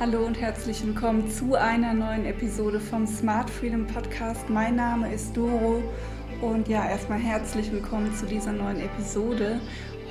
Hallo 0.00 0.24
und 0.24 0.40
herzlich 0.40 0.82
willkommen 0.86 1.30
zu 1.30 1.56
einer 1.56 1.92
neuen 1.92 2.24
Episode 2.24 2.80
vom 2.80 3.06
Smart 3.06 3.50
Freedom 3.50 3.86
Podcast. 3.86 4.48
Mein 4.48 4.76
Name 4.76 5.12
ist 5.12 5.36
Doro 5.36 5.82
und 6.40 6.68
ja, 6.68 6.88
erstmal 6.88 7.18
herzlich 7.18 7.70
willkommen 7.70 8.10
zu 8.14 8.24
dieser 8.24 8.52
neuen 8.52 8.80
Episode. 8.80 9.60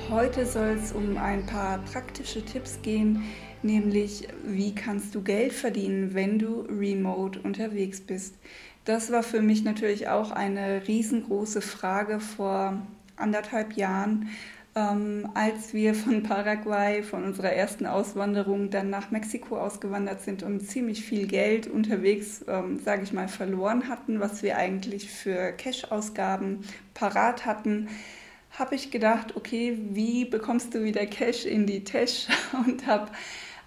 Heute 0.08 0.46
soll 0.46 0.78
es 0.80 0.92
um 0.92 1.16
ein 1.16 1.44
paar 1.44 1.78
praktische 1.78 2.44
Tipps 2.44 2.80
gehen, 2.82 3.24
nämlich 3.64 4.28
wie 4.44 4.76
kannst 4.76 5.12
du 5.16 5.22
Geld 5.22 5.52
verdienen, 5.52 6.14
wenn 6.14 6.38
du 6.38 6.60
remote 6.70 7.40
unterwegs 7.40 8.00
bist. 8.00 8.36
Das 8.84 9.10
war 9.10 9.24
für 9.24 9.42
mich 9.42 9.64
natürlich 9.64 10.06
auch 10.06 10.30
eine 10.30 10.86
riesengroße 10.86 11.62
Frage 11.62 12.20
vor 12.20 12.80
anderthalb 13.16 13.72
Jahren 13.72 14.28
ähm, 14.76 15.28
als 15.34 15.74
wir 15.74 15.94
von 15.94 16.22
Paraguay, 16.22 17.02
von 17.02 17.24
unserer 17.24 17.52
ersten 17.52 17.86
Auswanderung, 17.86 18.70
dann 18.70 18.90
nach 18.90 19.10
Mexiko 19.10 19.58
ausgewandert 19.58 20.22
sind 20.22 20.42
und 20.42 20.60
ziemlich 20.60 21.04
viel 21.04 21.26
Geld 21.26 21.66
unterwegs, 21.66 22.44
ähm, 22.46 22.78
sage 22.78 23.02
ich 23.02 23.12
mal, 23.12 23.28
verloren 23.28 23.88
hatten, 23.88 24.20
was 24.20 24.42
wir 24.42 24.56
eigentlich 24.56 25.10
für 25.10 25.52
Cash-Ausgaben 25.52 26.60
parat 26.94 27.46
hatten, 27.46 27.88
habe 28.52 28.74
ich 28.74 28.90
gedacht, 28.90 29.36
okay, 29.36 29.78
wie 29.90 30.24
bekommst 30.24 30.74
du 30.74 30.82
wieder 30.82 31.06
Cash 31.06 31.46
in 31.46 31.66
die 31.66 31.84
Tasche? 31.84 32.32
Und 32.66 32.86
habe 32.86 33.10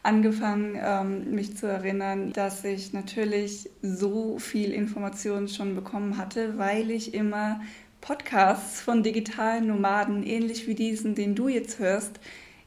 angefangen, 0.03 0.77
ähm, 0.81 1.33
mich 1.33 1.55
zu 1.57 1.67
erinnern, 1.67 2.33
dass 2.33 2.63
ich 2.65 2.93
natürlich 2.93 3.69
so 3.81 4.37
viel 4.37 4.71
Informationen 4.71 5.47
schon 5.47 5.75
bekommen 5.75 6.17
hatte, 6.17 6.57
weil 6.57 6.91
ich 6.91 7.13
immer 7.13 7.61
Podcasts 8.03 8.81
von 8.81 9.01
digitalen 9.01 9.67
Nomaden, 9.67 10.23
ähnlich 10.23 10.67
wie 10.67 10.75
diesen, 10.75 11.15
den 11.15 11.35
du 11.35 11.47
jetzt 11.47 11.79
hörst, 11.79 12.19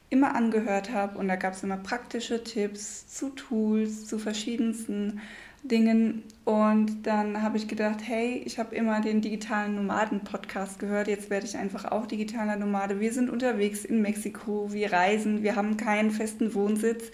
immer 0.09 0.33
angehört 0.33 0.91
habe. 0.91 1.19
Und 1.19 1.27
da 1.27 1.35
gab 1.35 1.53
es 1.53 1.61
immer 1.61 1.77
praktische 1.77 2.43
Tipps 2.43 3.07
zu 3.07 3.29
Tools, 3.29 4.07
zu 4.07 4.17
verschiedensten 4.17 5.21
Dingen. 5.61 6.23
Und 6.43 7.05
dann 7.05 7.43
habe 7.43 7.57
ich 7.57 7.67
gedacht, 7.67 7.99
hey, 8.01 8.41
ich 8.45 8.57
habe 8.57 8.73
immer 8.73 8.99
den 8.99 9.21
digitalen 9.21 9.75
Nomaden-Podcast 9.75 10.79
gehört. 10.79 11.07
Jetzt 11.07 11.29
werde 11.29 11.45
ich 11.45 11.55
einfach 11.55 11.85
auch 11.85 12.07
digitaler 12.07 12.55
Nomade. 12.55 12.99
Wir 12.99 13.13
sind 13.13 13.29
unterwegs 13.29 13.85
in 13.85 14.01
Mexiko, 14.01 14.73
wir 14.73 14.91
reisen, 14.91 15.43
wir 15.43 15.55
haben 15.55 15.77
keinen 15.77 16.09
festen 16.09 16.55
Wohnsitz. 16.55 17.11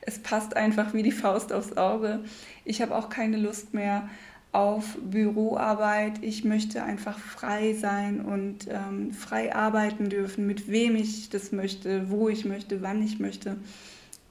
Es 0.00 0.20
passt 0.20 0.56
einfach 0.56 0.94
wie 0.94 1.02
die 1.02 1.10
Faust 1.10 1.52
aufs 1.52 1.76
Auge. 1.76 2.20
Ich 2.64 2.80
habe 2.80 2.94
auch 2.94 3.08
keine 3.08 3.36
Lust 3.36 3.74
mehr 3.74 4.08
auf 4.54 4.96
Büroarbeit. 5.02 6.22
Ich 6.22 6.44
möchte 6.44 6.84
einfach 6.84 7.18
frei 7.18 7.74
sein 7.74 8.20
und 8.20 8.68
ähm, 8.70 9.12
frei 9.12 9.54
arbeiten 9.54 10.08
dürfen, 10.08 10.46
mit 10.46 10.68
wem 10.68 10.94
ich 10.94 11.28
das 11.28 11.50
möchte, 11.50 12.08
wo 12.08 12.28
ich 12.28 12.44
möchte, 12.44 12.80
wann 12.80 13.02
ich 13.02 13.18
möchte. 13.18 13.56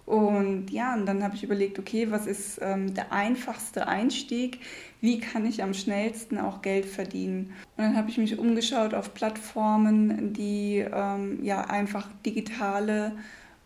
Und 0.06 0.70
ja, 0.70 0.94
und 0.94 1.06
dann 1.06 1.24
habe 1.24 1.36
ich 1.36 1.44
überlegt, 1.44 1.78
okay, 1.78 2.10
was 2.10 2.26
ist 2.26 2.60
ähm, 2.62 2.94
der 2.94 3.12
einfachste 3.12 3.88
Einstieg? 3.88 4.60
Wie 5.02 5.20
kann 5.20 5.46
ich 5.46 5.62
am 5.62 5.74
schnellsten 5.74 6.38
auch 6.38 6.62
Geld 6.62 6.86
verdienen? 6.86 7.54
Und 7.76 7.84
dann 7.84 7.98
habe 7.98 8.10
ich 8.10 8.18
mich 8.18 8.40
umgeschaut 8.40 8.94
auf 8.94 9.14
Plattformen, 9.14 10.34
die 10.34 10.86
ähm, 10.90 11.44
ja 11.44 11.62
einfach 11.66 12.08
digitale 12.26 13.12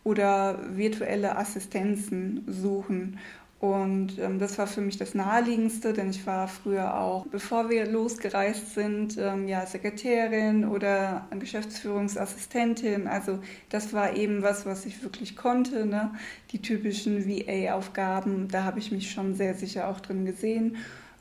oder 0.02 0.58
virtuelle 0.76 1.36
Assistenzen 1.36 2.44
suchen. 2.48 3.18
Und 3.60 4.20
ähm, 4.20 4.38
das 4.38 4.56
war 4.56 4.68
für 4.68 4.80
mich 4.80 4.98
das 4.98 5.14
Naheliegendste, 5.14 5.92
denn 5.92 6.10
ich 6.10 6.24
war 6.26 6.46
früher 6.46 6.96
auch, 6.96 7.26
bevor 7.26 7.68
wir 7.68 7.86
losgereist 7.86 8.74
sind, 8.74 9.18
ähm, 9.18 9.48
ja, 9.48 9.66
Sekretärin 9.66 10.64
oder 10.64 11.26
Geschäftsführungsassistentin. 11.36 13.08
Also 13.08 13.40
das 13.68 13.92
war 13.92 14.14
eben 14.16 14.42
was, 14.42 14.64
was 14.64 14.86
ich 14.86 15.02
wirklich 15.02 15.34
konnte. 15.34 15.86
Ne? 15.86 16.12
Die 16.52 16.62
typischen 16.62 17.26
VA-Aufgaben, 17.26 18.46
da 18.46 18.62
habe 18.62 18.78
ich 18.78 18.92
mich 18.92 19.10
schon 19.10 19.34
sehr 19.34 19.54
sicher 19.54 19.88
auch 19.88 19.98
drin 19.98 20.24
gesehen. 20.24 20.76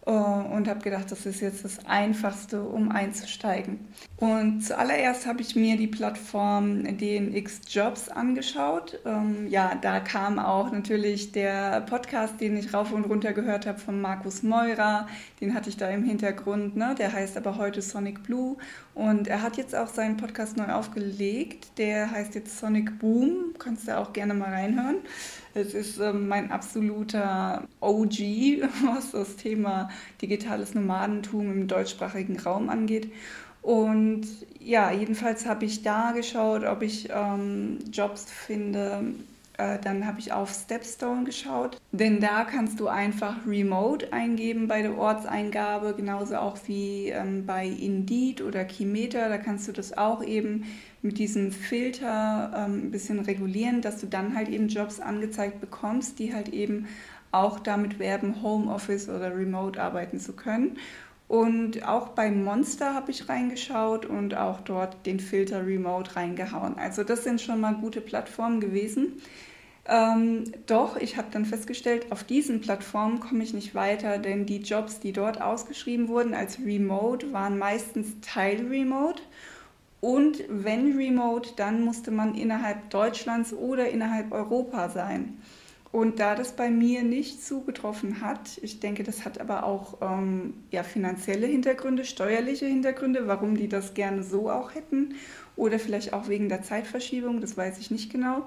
Äh, 0.07 0.11
und 0.11 0.69
habe 0.69 0.79
gedacht, 0.79 1.11
das 1.11 1.25
ist 1.25 1.41
jetzt 1.41 1.65
das 1.65 1.85
Einfachste, 1.85 2.61
um 2.61 2.89
einzusteigen. 2.89 3.79
Und 4.15 4.61
zuallererst 4.61 5.27
habe 5.27 5.41
ich 5.41 5.55
mir 5.55 5.75
die 5.75 5.87
Plattform 5.87 6.83
DNX 6.97 7.61
Jobs 7.67 8.07
angeschaut. 8.07 8.99
Ähm, 9.05 9.47
ja, 9.49 9.75
da 9.75 9.99
kam 9.99 10.39
auch 10.39 10.71
natürlich 10.71 11.33
der 11.33 11.81
Podcast, 11.81 12.39
den 12.39 12.55
ich 12.55 12.73
rauf 12.73 12.93
und 12.93 13.03
runter 13.03 13.33
gehört 13.33 13.67
habe 13.67 13.79
von 13.79 13.99
Markus 13.99 14.43
Meurer. 14.43 15.07
Den 15.41 15.53
hatte 15.53 15.69
ich 15.69 15.75
da 15.75 15.89
im 15.89 16.05
Hintergrund. 16.05 16.77
Ne? 16.77 16.95
Der 16.97 17.11
heißt 17.11 17.35
aber 17.35 17.57
heute 17.57 17.81
Sonic 17.81 18.23
Blue. 18.23 18.55
Und 18.95 19.27
er 19.27 19.43
hat 19.43 19.57
jetzt 19.57 19.75
auch 19.75 19.87
seinen 19.87 20.15
Podcast 20.15 20.55
neu 20.55 20.71
aufgelegt. 20.71 21.77
Der 21.77 22.09
heißt 22.09 22.33
jetzt 22.33 22.57
Sonic 22.57 22.97
Boom. 22.97 23.53
Kannst 23.59 23.89
du 23.89 23.97
auch 23.97 24.13
gerne 24.13 24.33
mal 24.33 24.49
reinhören. 24.49 24.97
Es 25.57 25.73
ist 25.73 25.99
ähm, 25.99 26.27
mein 26.27 26.51
absoluter 26.51 27.67
OG, 27.81 28.11
was 28.85 29.11
das 29.11 29.37
Thema 29.37 29.89
digitales 30.21 30.75
Nomadentum 30.75 31.51
im 31.51 31.67
deutschsprachigen 31.67 32.39
Raum 32.39 32.69
angeht. 32.69 33.11
Und 33.63 34.27
ja, 34.59 34.91
jedenfalls 34.91 35.47
habe 35.47 35.65
ich 35.65 35.81
da 35.81 36.11
geschaut, 36.11 36.63
ob 36.63 36.83
ich 36.83 37.09
ähm, 37.11 37.79
Jobs 37.91 38.31
finde. 38.31 39.15
Äh, 39.57 39.79
dann 39.79 40.05
habe 40.05 40.19
ich 40.19 40.31
auf 40.31 40.51
Stepstone 40.51 41.23
geschaut, 41.23 41.81
denn 41.91 42.19
da 42.21 42.43
kannst 42.43 42.79
du 42.79 42.87
einfach 42.87 43.37
Remote 43.47 44.13
eingeben 44.13 44.67
bei 44.67 44.83
der 44.83 44.95
Ortseingabe, 44.95 45.95
genauso 45.97 46.35
auch 46.35 46.59
wie 46.67 47.09
ähm, 47.09 47.47
bei 47.47 47.65
Indeed 47.65 48.43
oder 48.43 48.63
Keymeter. 48.63 49.27
Da 49.29 49.39
kannst 49.39 49.67
du 49.67 49.71
das 49.71 49.97
auch 49.97 50.23
eben 50.23 50.65
mit 51.01 51.17
diesem 51.19 51.51
Filter 51.51 52.51
ähm, 52.55 52.87
ein 52.87 52.91
bisschen 52.91 53.19
regulieren, 53.19 53.81
dass 53.81 53.99
du 53.99 54.07
dann 54.07 54.35
halt 54.35 54.49
eben 54.49 54.67
Jobs 54.67 54.99
angezeigt 54.99 55.61
bekommst, 55.61 56.19
die 56.19 56.33
halt 56.33 56.49
eben 56.49 56.87
auch 57.31 57.59
damit 57.59 57.99
werben, 57.99 58.41
Homeoffice 58.41 59.09
oder 59.09 59.35
Remote 59.35 59.81
arbeiten 59.81 60.19
zu 60.19 60.33
können. 60.33 60.77
Und 61.27 61.85
auch 61.85 62.09
bei 62.09 62.31
Monster 62.31 62.93
habe 62.93 63.11
ich 63.11 63.27
reingeschaut 63.27 64.05
und 64.05 64.35
auch 64.35 64.61
dort 64.61 65.05
den 65.05 65.19
Filter 65.19 65.65
Remote 65.65 66.15
reingehauen. 66.15 66.77
Also 66.77 67.03
das 67.03 67.25
sind 67.25 67.41
schon 67.41 67.59
mal 67.59 67.75
gute 67.75 67.99
Plattformen 67.99 68.61
gewesen. 68.61 69.21
Ähm, 69.89 70.45
doch, 70.65 70.97
ich 70.97 71.17
habe 71.17 71.27
dann 71.31 71.45
festgestellt, 71.45 72.11
auf 72.11 72.23
diesen 72.23 72.61
Plattformen 72.61 73.19
komme 73.19 73.43
ich 73.43 73.53
nicht 73.53 73.75
weiter, 73.75 74.19
denn 74.19 74.45
die 74.45 74.61
Jobs, 74.61 74.99
die 74.99 75.13
dort 75.13 75.41
ausgeschrieben 75.41 76.07
wurden 76.07 76.33
als 76.33 76.59
Remote, 76.59 77.31
waren 77.33 77.57
meistens 77.57 78.19
Teil-Remote. 78.21 79.21
Und 79.99 80.43
wenn 80.47 80.95
Remote, 80.95 81.51
dann 81.55 81.83
musste 81.83 82.11
man 82.11 82.35
innerhalb 82.35 82.89
Deutschlands 82.89 83.53
oder 83.53 83.89
innerhalb 83.89 84.31
Europa 84.31 84.89
sein. 84.89 85.37
Und 85.91 86.19
da 86.19 86.35
das 86.35 86.51
bei 86.51 86.69
mir 86.69 87.01
nicht 87.03 87.43
zugetroffen 87.43 88.21
hat, 88.21 88.59
ich 88.61 88.79
denke, 88.79 89.03
das 89.03 89.25
hat 89.25 89.39
aber 89.39 89.63
auch 89.63 89.97
ähm, 90.01 90.53
ja, 90.69 90.83
finanzielle 90.83 91.47
Hintergründe, 91.47 92.03
steuerliche 92.03 92.65
Hintergründe, 92.65 93.27
warum 93.27 93.55
die 93.55 93.69
das 93.69 93.93
gerne 93.93 94.21
so 94.21 94.51
auch 94.51 94.75
hätten 94.75 95.15
oder 95.55 95.79
vielleicht 95.79 96.13
auch 96.13 96.27
wegen 96.27 96.49
der 96.49 96.61
Zeitverschiebung, 96.61 97.41
das 97.41 97.57
weiß 97.57 97.79
ich 97.79 97.89
nicht 97.89 98.11
genau. 98.11 98.43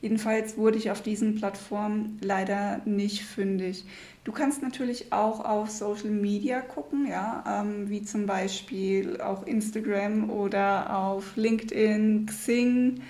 Jedenfalls 0.00 0.56
wurde 0.56 0.78
ich 0.78 0.90
auf 0.90 1.02
diesen 1.02 1.34
Plattformen 1.34 2.18
leider 2.20 2.80
nicht 2.84 3.22
fündig. 3.24 3.84
Du 4.24 4.32
kannst 4.32 4.62
natürlich 4.62 5.12
auch 5.12 5.44
auf 5.44 5.70
Social 5.70 6.10
Media 6.10 6.60
gucken, 6.60 7.06
ja, 7.06 7.44
ähm, 7.46 7.90
wie 7.90 8.02
zum 8.02 8.26
Beispiel 8.26 9.20
auch 9.20 9.46
Instagram 9.46 10.30
oder 10.30 10.96
auf 10.96 11.36
LinkedIn, 11.36 12.26
Xing, 12.26 13.02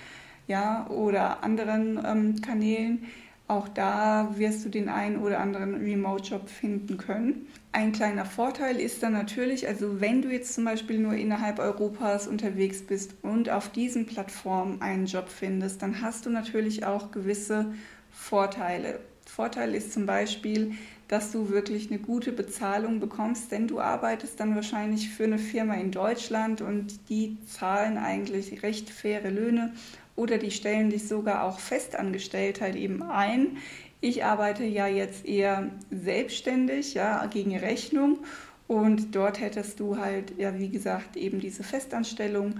ja, 0.47 0.87
oder 0.89 1.43
anderen 1.43 1.99
ähm, 2.05 2.41
Kanälen 2.41 3.05
auch 3.47 3.67
da 3.67 4.33
wirst 4.37 4.65
du 4.65 4.69
den 4.69 4.89
einen 4.89 5.17
oder 5.17 5.39
anderen 5.39 5.75
Remote-Job 5.75 6.49
finden 6.49 6.97
können. 6.97 7.47
Ein 7.73 7.91
kleiner 7.91 8.25
Vorteil 8.25 8.77
ist 8.77 9.03
dann 9.03 9.13
natürlich, 9.13 9.67
also 9.67 10.01
wenn 10.01 10.23
du 10.23 10.31
jetzt 10.31 10.55
zum 10.55 10.65
Beispiel 10.65 10.97
nur 10.97 11.13
innerhalb 11.13 11.59
Europas 11.59 12.27
unterwegs 12.27 12.81
bist 12.81 13.13
und 13.21 13.51
auf 13.51 13.69
diesen 13.69 14.07
Plattformen 14.07 14.81
einen 14.81 15.05
Job 15.05 15.29
findest, 15.29 15.83
dann 15.83 16.01
hast 16.01 16.25
du 16.25 16.31
natürlich 16.31 16.85
auch 16.85 17.11
gewisse 17.11 17.73
Vorteile. 18.09 18.99
Vorteil 19.27 19.75
ist 19.75 19.93
zum 19.93 20.07
Beispiel, 20.07 20.73
dass 21.07 21.31
du 21.31 21.49
wirklich 21.49 21.91
eine 21.91 21.99
gute 21.99 22.31
Bezahlung 22.31 22.99
bekommst, 22.99 23.51
denn 23.51 23.67
du 23.67 23.79
arbeitest 23.79 24.39
dann 24.39 24.55
wahrscheinlich 24.55 25.09
für 25.09 25.25
eine 25.25 25.37
Firma 25.37 25.75
in 25.75 25.91
Deutschland 25.91 26.61
und 26.61 27.09
die 27.09 27.37
zahlen 27.45 27.97
eigentlich 27.97 28.63
recht 28.63 28.89
faire 28.89 29.29
Löhne 29.29 29.73
oder 30.15 30.37
die 30.37 30.51
stellen 30.51 30.89
dich 30.89 31.07
sogar 31.07 31.43
auch 31.43 31.59
festangestellt 31.59 32.61
halt 32.61 32.75
eben 32.75 33.03
ein 33.03 33.57
Ich 34.01 34.23
arbeite 34.23 34.63
ja 34.63 34.87
jetzt 34.87 35.25
eher 35.25 35.71
selbstständig, 35.89 36.93
ja, 36.93 37.25
gegen 37.27 37.57
Rechnung. 37.57 38.19
Und 38.67 39.15
dort 39.15 39.39
hättest 39.39 39.79
du 39.79 39.97
halt, 39.97 40.37
ja, 40.37 40.57
wie 40.57 40.69
gesagt, 40.69 41.17
eben 41.17 41.39
diese 41.39 41.63
Festanstellung 41.63 42.55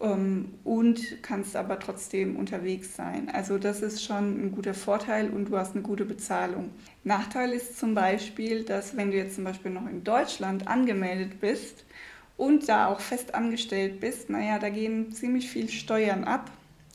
und 0.00 1.22
kannst 1.22 1.56
aber 1.56 1.78
trotzdem 1.78 2.36
unterwegs 2.36 2.96
sein. 2.96 3.30
Also 3.30 3.58
das 3.58 3.82
ist 3.82 4.02
schon 4.02 4.46
ein 4.46 4.52
guter 4.52 4.72
Vorteil 4.72 5.28
und 5.28 5.50
du 5.50 5.58
hast 5.58 5.74
eine 5.74 5.82
gute 5.82 6.06
Bezahlung. 6.06 6.70
Nachteil 7.04 7.50
ist 7.52 7.78
zum 7.78 7.94
Beispiel, 7.94 8.64
dass 8.64 8.96
wenn 8.96 9.10
du 9.10 9.18
jetzt 9.18 9.34
zum 9.34 9.44
Beispiel 9.44 9.70
noch 9.70 9.86
in 9.86 10.02
Deutschland 10.02 10.66
angemeldet 10.68 11.38
bist 11.40 11.84
und 12.38 12.66
da 12.66 12.86
auch 12.86 13.00
fest 13.00 13.34
angestellt 13.34 14.00
bist, 14.00 14.30
naja, 14.30 14.58
da 14.58 14.70
gehen 14.70 15.12
ziemlich 15.12 15.50
viel 15.50 15.68
Steuern 15.68 16.24
ab. 16.24 16.50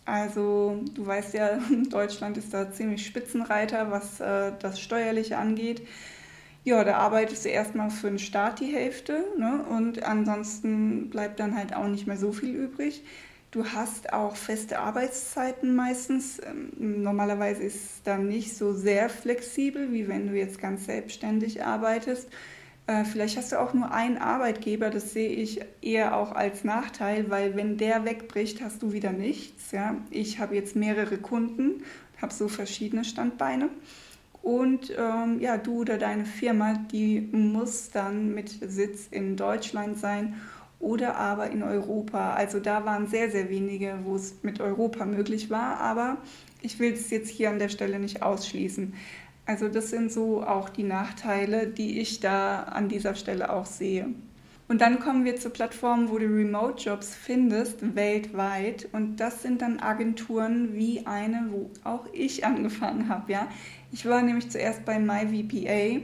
Also 0.05 0.83
du 0.95 1.05
weißt 1.05 1.35
ja, 1.35 1.59
Deutschland 1.91 2.37
ist 2.37 2.55
da 2.55 2.71
ziemlich 2.71 3.05
Spitzenreiter, 3.05 3.91
was 3.91 4.19
äh, 4.19 4.51
das 4.59 4.79
Steuerliche 4.79 5.37
angeht. 5.37 5.83
Ja, 6.65 6.83
da 6.83 6.97
arbeitest 6.97 7.45
du 7.45 7.49
erstmal 7.49 7.91
für 7.91 8.07
den 8.07 8.17
Staat 8.17 8.59
die 8.59 8.73
Hälfte 8.73 9.23
ne? 9.37 9.63
und 9.69 10.01
ansonsten 10.01 11.11
bleibt 11.11 11.39
dann 11.39 11.55
halt 11.55 11.75
auch 11.75 11.87
nicht 11.87 12.07
mehr 12.07 12.17
so 12.17 12.31
viel 12.31 12.55
übrig. 12.55 13.03
Du 13.51 13.65
hast 13.65 14.11
auch 14.13 14.35
feste 14.35 14.79
Arbeitszeiten 14.79 15.75
meistens. 15.75 16.41
Ähm, 16.43 17.03
normalerweise 17.03 17.61
ist 17.61 17.75
es 17.75 18.03
dann 18.03 18.27
nicht 18.27 18.57
so 18.57 18.73
sehr 18.73 19.09
flexibel, 19.09 19.93
wie 19.93 20.07
wenn 20.07 20.27
du 20.27 20.33
jetzt 20.33 20.59
ganz 20.59 20.87
selbstständig 20.87 21.63
arbeitest. 21.63 22.29
Äh, 22.87 23.05
vielleicht 23.05 23.37
hast 23.37 23.51
du 23.51 23.59
auch 23.59 23.75
nur 23.75 23.91
einen 23.91 24.17
Arbeitgeber, 24.17 24.89
das 24.89 25.13
sehe 25.13 25.29
ich 25.29 25.61
eher 25.83 26.17
auch 26.17 26.31
als 26.31 26.63
Nachteil, 26.63 27.29
weil 27.29 27.55
wenn 27.55 27.77
der 27.77 28.05
wegbricht, 28.05 28.61
hast 28.61 28.81
du 28.81 28.91
wieder 28.91 29.11
nichts. 29.11 29.71
Ja? 29.71 29.97
Ich 30.09 30.39
habe 30.39 30.55
jetzt 30.55 30.75
mehrere 30.75 31.19
Kunden, 31.19 31.83
habe 32.19 32.33
so 32.33 32.47
verschiedene 32.47 33.05
Standbeine. 33.05 33.69
Und 34.45 34.93
ähm, 34.95 35.39
ja, 35.39 35.57
du 35.57 35.81
oder 35.81 35.97
deine 35.97 36.23
Firma, 36.23 36.75
die 36.91 37.19
muss 37.31 37.89
dann 37.89 38.35
mit 38.35 38.49
Sitz 38.49 39.07
in 39.09 39.37
Deutschland 39.37 39.97
sein 39.97 40.35
oder 40.79 41.15
aber 41.15 41.49
in 41.49 41.63
Europa. 41.63 42.35
Also 42.35 42.59
da 42.59 42.85
waren 42.85 43.07
sehr, 43.07 43.31
sehr 43.31 43.49
wenige, 43.49 43.97
wo 44.03 44.15
es 44.15 44.35
mit 44.43 44.61
Europa 44.61 45.03
möglich 45.07 45.49
war, 45.49 45.79
aber 45.79 46.17
ich 46.61 46.77
will 46.77 46.93
es 46.93 47.09
jetzt 47.09 47.29
hier 47.29 47.49
an 47.49 47.57
der 47.57 47.69
Stelle 47.69 47.97
nicht 47.97 48.21
ausschließen. 48.21 48.93
Also 49.47 49.67
das 49.67 49.89
sind 49.89 50.11
so 50.11 50.43
auch 50.43 50.69
die 50.69 50.83
Nachteile, 50.83 51.65
die 51.65 51.99
ich 51.99 52.19
da 52.19 52.65
an 52.65 52.87
dieser 52.87 53.15
Stelle 53.15 53.51
auch 53.51 53.65
sehe. 53.65 54.09
Und 54.67 54.81
dann 54.81 54.99
kommen 54.99 55.25
wir 55.25 55.35
zu 55.35 55.51
Plattformen, 55.51 56.09
wo 56.09 56.17
du 56.17 56.25
Remote-Jobs 56.25 57.13
findest, 57.13 57.95
weltweit. 57.95 58.89
Und 58.93 59.17
das 59.17 59.43
sind 59.43 59.61
dann 59.61 59.79
Agenturen 59.79 60.73
wie 60.73 61.05
eine, 61.05 61.49
wo 61.51 61.69
auch 61.83 62.07
ich 62.13 62.45
angefangen 62.45 63.09
habe. 63.09 63.31
Ja? 63.31 63.47
Ich 63.91 64.07
war 64.07 64.21
nämlich 64.21 64.49
zuerst 64.49 64.83
bei 64.83 64.99
MyVPA. 64.99 66.01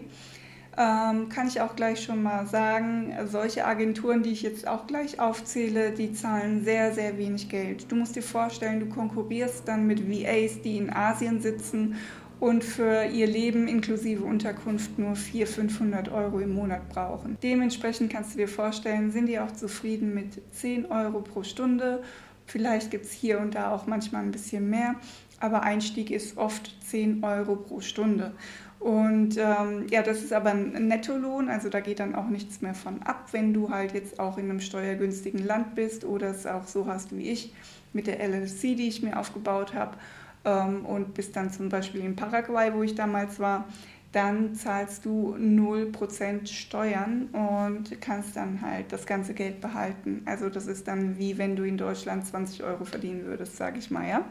Ähm, 0.77 1.27
kann 1.27 1.47
ich 1.47 1.59
auch 1.59 1.75
gleich 1.75 2.01
schon 2.01 2.23
mal 2.23 2.47
sagen, 2.47 3.13
solche 3.25 3.65
Agenturen, 3.65 4.23
die 4.23 4.31
ich 4.31 4.41
jetzt 4.41 4.65
auch 4.65 4.87
gleich 4.87 5.19
aufzähle, 5.19 5.91
die 5.91 6.13
zahlen 6.13 6.63
sehr, 6.63 6.93
sehr 6.93 7.17
wenig 7.17 7.49
Geld. 7.49 7.91
Du 7.91 7.97
musst 7.97 8.15
dir 8.15 8.23
vorstellen, 8.23 8.79
du 8.79 8.85
konkurrierst 8.85 9.67
dann 9.67 9.85
mit 9.85 10.09
VAs, 10.09 10.61
die 10.61 10.77
in 10.77 10.89
Asien 10.89 11.41
sitzen 11.41 11.97
und 12.41 12.63
für 12.63 13.05
ihr 13.05 13.27
Leben 13.27 13.67
inklusive 13.67 14.23
Unterkunft 14.23 14.97
nur 14.97 15.15
400, 15.15 15.71
500 15.71 16.11
Euro 16.11 16.39
im 16.39 16.55
Monat 16.55 16.89
brauchen. 16.89 17.37
Dementsprechend 17.43 18.11
kannst 18.11 18.33
du 18.33 18.39
dir 18.39 18.47
vorstellen, 18.47 19.11
sind 19.11 19.27
die 19.27 19.39
auch 19.39 19.51
zufrieden 19.51 20.15
mit 20.15 20.41
10 20.51 20.87
Euro 20.87 21.21
pro 21.21 21.43
Stunde. 21.43 22.01
Vielleicht 22.47 22.89
gibt 22.89 23.05
es 23.05 23.11
hier 23.11 23.39
und 23.39 23.53
da 23.53 23.71
auch 23.71 23.85
manchmal 23.85 24.23
ein 24.23 24.31
bisschen 24.31 24.71
mehr, 24.71 24.95
aber 25.39 25.61
Einstieg 25.61 26.09
ist 26.09 26.35
oft 26.35 26.75
10 26.89 27.23
Euro 27.23 27.55
pro 27.55 27.79
Stunde. 27.79 28.33
Und 28.79 29.37
ähm, 29.37 29.85
ja, 29.91 30.01
das 30.01 30.23
ist 30.23 30.33
aber 30.33 30.49
ein 30.49 30.87
Nettolohn, 30.87 31.47
also 31.47 31.69
da 31.69 31.79
geht 31.79 31.99
dann 31.99 32.15
auch 32.15 32.27
nichts 32.27 32.61
mehr 32.61 32.73
von 32.73 33.03
ab, 33.03 33.27
wenn 33.33 33.53
du 33.53 33.69
halt 33.69 33.93
jetzt 33.93 34.19
auch 34.19 34.39
in 34.39 34.49
einem 34.49 34.61
steuergünstigen 34.61 35.45
Land 35.45 35.75
bist 35.75 36.05
oder 36.05 36.31
es 36.31 36.47
auch 36.47 36.65
so 36.65 36.87
hast 36.87 37.15
wie 37.15 37.29
ich 37.29 37.53
mit 37.93 38.07
der 38.07 38.19
LLC, 38.19 38.75
die 38.75 38.87
ich 38.87 39.03
mir 39.03 39.19
aufgebaut 39.19 39.75
habe 39.75 39.95
und 40.43 41.13
bist 41.13 41.35
dann 41.35 41.51
zum 41.51 41.69
Beispiel 41.69 42.01
in 42.01 42.15
Paraguay, 42.15 42.71
wo 42.73 42.81
ich 42.83 42.95
damals 42.95 43.39
war, 43.39 43.65
dann 44.11 44.55
zahlst 44.55 45.05
du 45.05 45.35
0% 45.35 46.47
Steuern 46.47 47.27
und 47.27 48.01
kannst 48.01 48.35
dann 48.35 48.61
halt 48.61 48.91
das 48.91 49.05
ganze 49.05 49.33
Geld 49.33 49.61
behalten. 49.61 50.23
Also 50.25 50.49
das 50.49 50.67
ist 50.67 50.87
dann 50.87 51.17
wie 51.17 51.37
wenn 51.37 51.55
du 51.55 51.63
in 51.63 51.77
Deutschland 51.77 52.25
20 52.25 52.63
Euro 52.63 52.83
verdienen 52.83 53.25
würdest, 53.25 53.55
sage 53.55 53.79
ich 53.79 53.89
mal, 53.89 54.07
ja. 54.07 54.25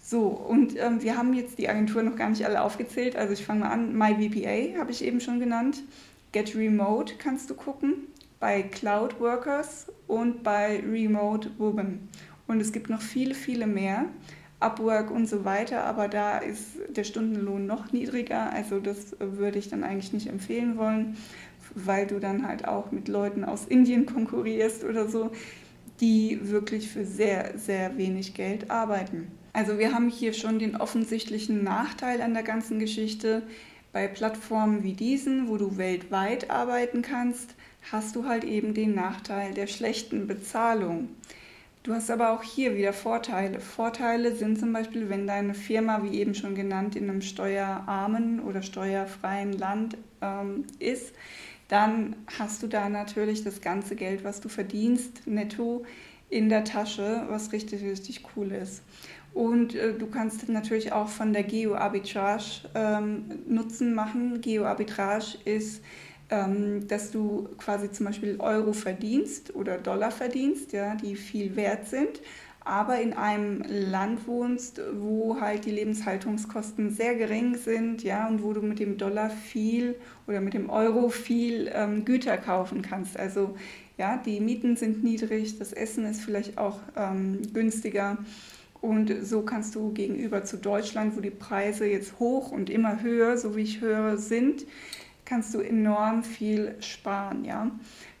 So, 0.00 0.28
und 0.28 0.78
ähm, 0.78 1.02
wir 1.02 1.18
haben 1.18 1.34
jetzt 1.34 1.58
die 1.58 1.68
Agentur 1.68 2.00
noch 2.04 2.14
gar 2.14 2.30
nicht 2.30 2.46
alle 2.46 2.62
aufgezählt. 2.62 3.16
Also 3.16 3.32
ich 3.32 3.44
fange 3.44 3.60
mal 3.60 3.70
an. 3.70 3.98
MyVPA 3.98 4.78
habe 4.78 4.92
ich 4.92 5.02
eben 5.02 5.20
schon 5.20 5.40
genannt. 5.40 5.82
Get 6.30 6.54
Remote 6.54 7.14
kannst 7.18 7.50
du 7.50 7.54
gucken. 7.54 7.94
Bei 8.38 8.62
Cloud 8.62 9.18
Workers 9.18 9.88
und 10.06 10.44
bei 10.44 10.80
Remote 10.88 11.50
Woman. 11.58 12.08
Und 12.46 12.60
es 12.60 12.70
gibt 12.70 12.88
noch 12.88 13.00
viele, 13.00 13.34
viele 13.34 13.66
mehr. 13.66 14.04
Upwork 14.58 15.10
und 15.10 15.28
so 15.28 15.44
weiter, 15.44 15.84
aber 15.84 16.08
da 16.08 16.38
ist 16.38 16.78
der 16.88 17.04
Stundenlohn 17.04 17.66
noch 17.66 17.92
niedriger. 17.92 18.52
Also 18.52 18.80
das 18.80 19.16
würde 19.18 19.58
ich 19.58 19.68
dann 19.68 19.84
eigentlich 19.84 20.12
nicht 20.12 20.28
empfehlen 20.28 20.78
wollen, 20.78 21.16
weil 21.74 22.06
du 22.06 22.18
dann 22.18 22.46
halt 22.46 22.66
auch 22.66 22.90
mit 22.90 23.08
Leuten 23.08 23.44
aus 23.44 23.66
Indien 23.66 24.06
konkurrierst 24.06 24.84
oder 24.84 25.08
so, 25.08 25.30
die 26.00 26.38
wirklich 26.50 26.88
für 26.88 27.04
sehr, 27.04 27.58
sehr 27.58 27.96
wenig 27.98 28.34
Geld 28.34 28.70
arbeiten. 28.70 29.30
Also 29.52 29.78
wir 29.78 29.94
haben 29.94 30.08
hier 30.08 30.32
schon 30.32 30.58
den 30.58 30.76
offensichtlichen 30.76 31.64
Nachteil 31.64 32.20
an 32.20 32.34
der 32.34 32.42
ganzen 32.42 32.78
Geschichte. 32.78 33.42
Bei 33.92 34.06
Plattformen 34.06 34.82
wie 34.82 34.92
diesen, 34.92 35.48
wo 35.48 35.56
du 35.56 35.78
weltweit 35.78 36.50
arbeiten 36.50 37.00
kannst, 37.00 37.54
hast 37.90 38.16
du 38.16 38.26
halt 38.26 38.44
eben 38.44 38.74
den 38.74 38.94
Nachteil 38.94 39.54
der 39.54 39.66
schlechten 39.66 40.26
Bezahlung. 40.26 41.08
Du 41.86 41.94
hast 41.94 42.10
aber 42.10 42.32
auch 42.32 42.42
hier 42.42 42.76
wieder 42.76 42.92
Vorteile. 42.92 43.60
Vorteile 43.60 44.34
sind 44.34 44.58
zum 44.58 44.72
Beispiel, 44.72 45.08
wenn 45.08 45.28
deine 45.28 45.54
Firma, 45.54 46.02
wie 46.02 46.18
eben 46.18 46.34
schon 46.34 46.56
genannt, 46.56 46.96
in 46.96 47.08
einem 47.08 47.22
steuerarmen 47.22 48.40
oder 48.40 48.62
steuerfreien 48.62 49.52
Land 49.52 49.96
ähm, 50.20 50.64
ist, 50.80 51.14
dann 51.68 52.16
hast 52.40 52.64
du 52.64 52.66
da 52.66 52.88
natürlich 52.88 53.44
das 53.44 53.60
ganze 53.60 53.94
Geld, 53.94 54.24
was 54.24 54.40
du 54.40 54.48
verdienst, 54.48 55.28
netto 55.28 55.84
in 56.28 56.48
der 56.48 56.64
Tasche, 56.64 57.24
was 57.28 57.52
richtig, 57.52 57.84
richtig 57.84 58.24
cool 58.34 58.50
ist. 58.50 58.82
Und 59.32 59.76
äh, 59.76 59.92
du 59.92 60.08
kannst 60.08 60.48
natürlich 60.48 60.92
auch 60.92 61.06
von 61.06 61.32
der 61.32 61.44
Geo-Arbitrage 61.44 62.68
ähm, 62.74 63.26
Nutzen 63.46 63.94
machen. 63.94 64.40
Geo-Arbitrage 64.40 65.38
ist 65.44 65.84
dass 66.28 67.12
du 67.12 67.48
quasi 67.56 67.90
zum 67.92 68.06
Beispiel 68.06 68.36
Euro 68.40 68.72
verdienst 68.72 69.54
oder 69.54 69.78
Dollar 69.78 70.10
verdienst, 70.10 70.72
ja, 70.72 70.96
die 70.96 71.14
viel 71.14 71.54
wert 71.54 71.86
sind, 71.86 72.20
aber 72.66 73.00
in 73.00 73.12
einem 73.12 73.62
Land 73.68 74.26
wohnst, 74.26 74.80
wo 74.98 75.40
halt 75.40 75.66
die 75.66 75.70
Lebenshaltungskosten 75.70 76.90
sehr 76.90 77.14
gering 77.14 77.54
sind, 77.54 78.02
ja, 78.02 78.26
und 78.26 78.42
wo 78.42 78.52
du 78.52 78.60
mit 78.60 78.80
dem 78.80 78.98
Dollar 78.98 79.30
viel 79.30 79.94
oder 80.26 80.40
mit 80.40 80.52
dem 80.52 80.68
Euro 80.68 81.08
viel 81.08 81.70
ähm, 81.72 82.04
Güter 82.04 82.36
kaufen 82.38 82.82
kannst. 82.82 83.16
Also 83.16 83.54
ja, 83.98 84.16
die 84.16 84.40
Mieten 84.40 84.76
sind 84.76 85.04
niedrig, 85.04 85.60
das 85.60 85.72
Essen 85.72 86.04
ist 86.06 86.22
vielleicht 86.22 86.58
auch 86.58 86.80
ähm, 86.96 87.40
günstiger. 87.52 88.18
Und 88.80 89.12
so 89.24 89.42
kannst 89.42 89.74
du 89.76 89.92
gegenüber 89.92 90.44
zu 90.44 90.58
Deutschland, 90.58 91.16
wo 91.16 91.20
die 91.20 91.30
Preise 91.30 91.86
jetzt 91.86 92.18
hoch 92.18 92.50
und 92.50 92.68
immer 92.68 93.00
höher, 93.00 93.38
so 93.38 93.56
wie 93.56 93.62
ich 93.62 93.80
höre, 93.80 94.18
sind, 94.18 94.66
kannst 95.26 95.52
du 95.52 95.60
enorm 95.60 96.24
viel 96.24 96.76
sparen, 96.80 97.44
ja. 97.44 97.70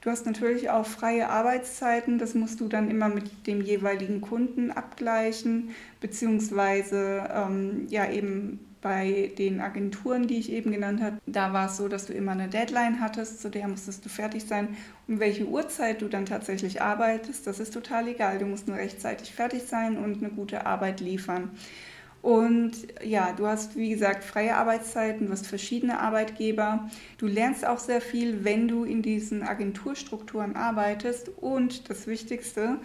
Du 0.02 0.10
hast 0.10 0.26
natürlich 0.26 0.70
auch 0.70 0.86
freie 0.86 1.28
Arbeitszeiten, 1.30 2.18
das 2.18 2.34
musst 2.34 2.60
du 2.60 2.68
dann 2.68 2.90
immer 2.90 3.08
mit 3.08 3.46
dem 3.46 3.60
jeweiligen 3.60 4.20
Kunden 4.20 4.70
abgleichen, 4.70 5.70
beziehungsweise 6.00 7.28
ähm, 7.32 7.86
ja 7.88 8.08
eben 8.10 8.60
bei 8.82 9.32
den 9.36 9.60
Agenturen, 9.60 10.28
die 10.28 10.38
ich 10.38 10.52
eben 10.52 10.70
genannt 10.70 11.02
habe, 11.02 11.16
da 11.26 11.52
war 11.52 11.66
es 11.66 11.76
so, 11.76 11.88
dass 11.88 12.06
du 12.06 12.12
immer 12.12 12.30
eine 12.30 12.46
Deadline 12.46 13.00
hattest, 13.00 13.42
zu 13.42 13.48
der 13.48 13.66
musstest 13.66 14.04
du 14.04 14.08
fertig 14.08 14.44
sein. 14.44 14.76
Um 15.08 15.18
welche 15.18 15.46
Uhrzeit 15.46 16.02
du 16.02 16.08
dann 16.08 16.24
tatsächlich 16.24 16.82
arbeitest, 16.82 17.48
das 17.48 17.58
ist 17.58 17.72
total 17.74 18.06
egal. 18.06 18.38
Du 18.38 18.46
musst 18.46 18.68
nur 18.68 18.76
rechtzeitig 18.76 19.32
fertig 19.32 19.64
sein 19.64 19.96
und 19.96 20.22
eine 20.22 20.32
gute 20.32 20.66
Arbeit 20.66 21.00
liefern. 21.00 21.50
Und 22.26 22.72
ja, 23.04 23.32
du 23.34 23.46
hast, 23.46 23.76
wie 23.76 23.88
gesagt, 23.88 24.24
freie 24.24 24.56
Arbeitszeiten, 24.56 25.26
du 25.26 25.32
hast 25.32 25.46
verschiedene 25.46 26.00
Arbeitgeber. 26.00 26.90
Du 27.18 27.28
lernst 27.28 27.64
auch 27.64 27.78
sehr 27.78 28.00
viel, 28.00 28.42
wenn 28.42 28.66
du 28.66 28.82
in 28.82 29.00
diesen 29.00 29.44
Agenturstrukturen 29.44 30.56
arbeitest. 30.56 31.28
Und 31.40 31.88
das 31.88 32.08
Wichtigste, 32.08 32.78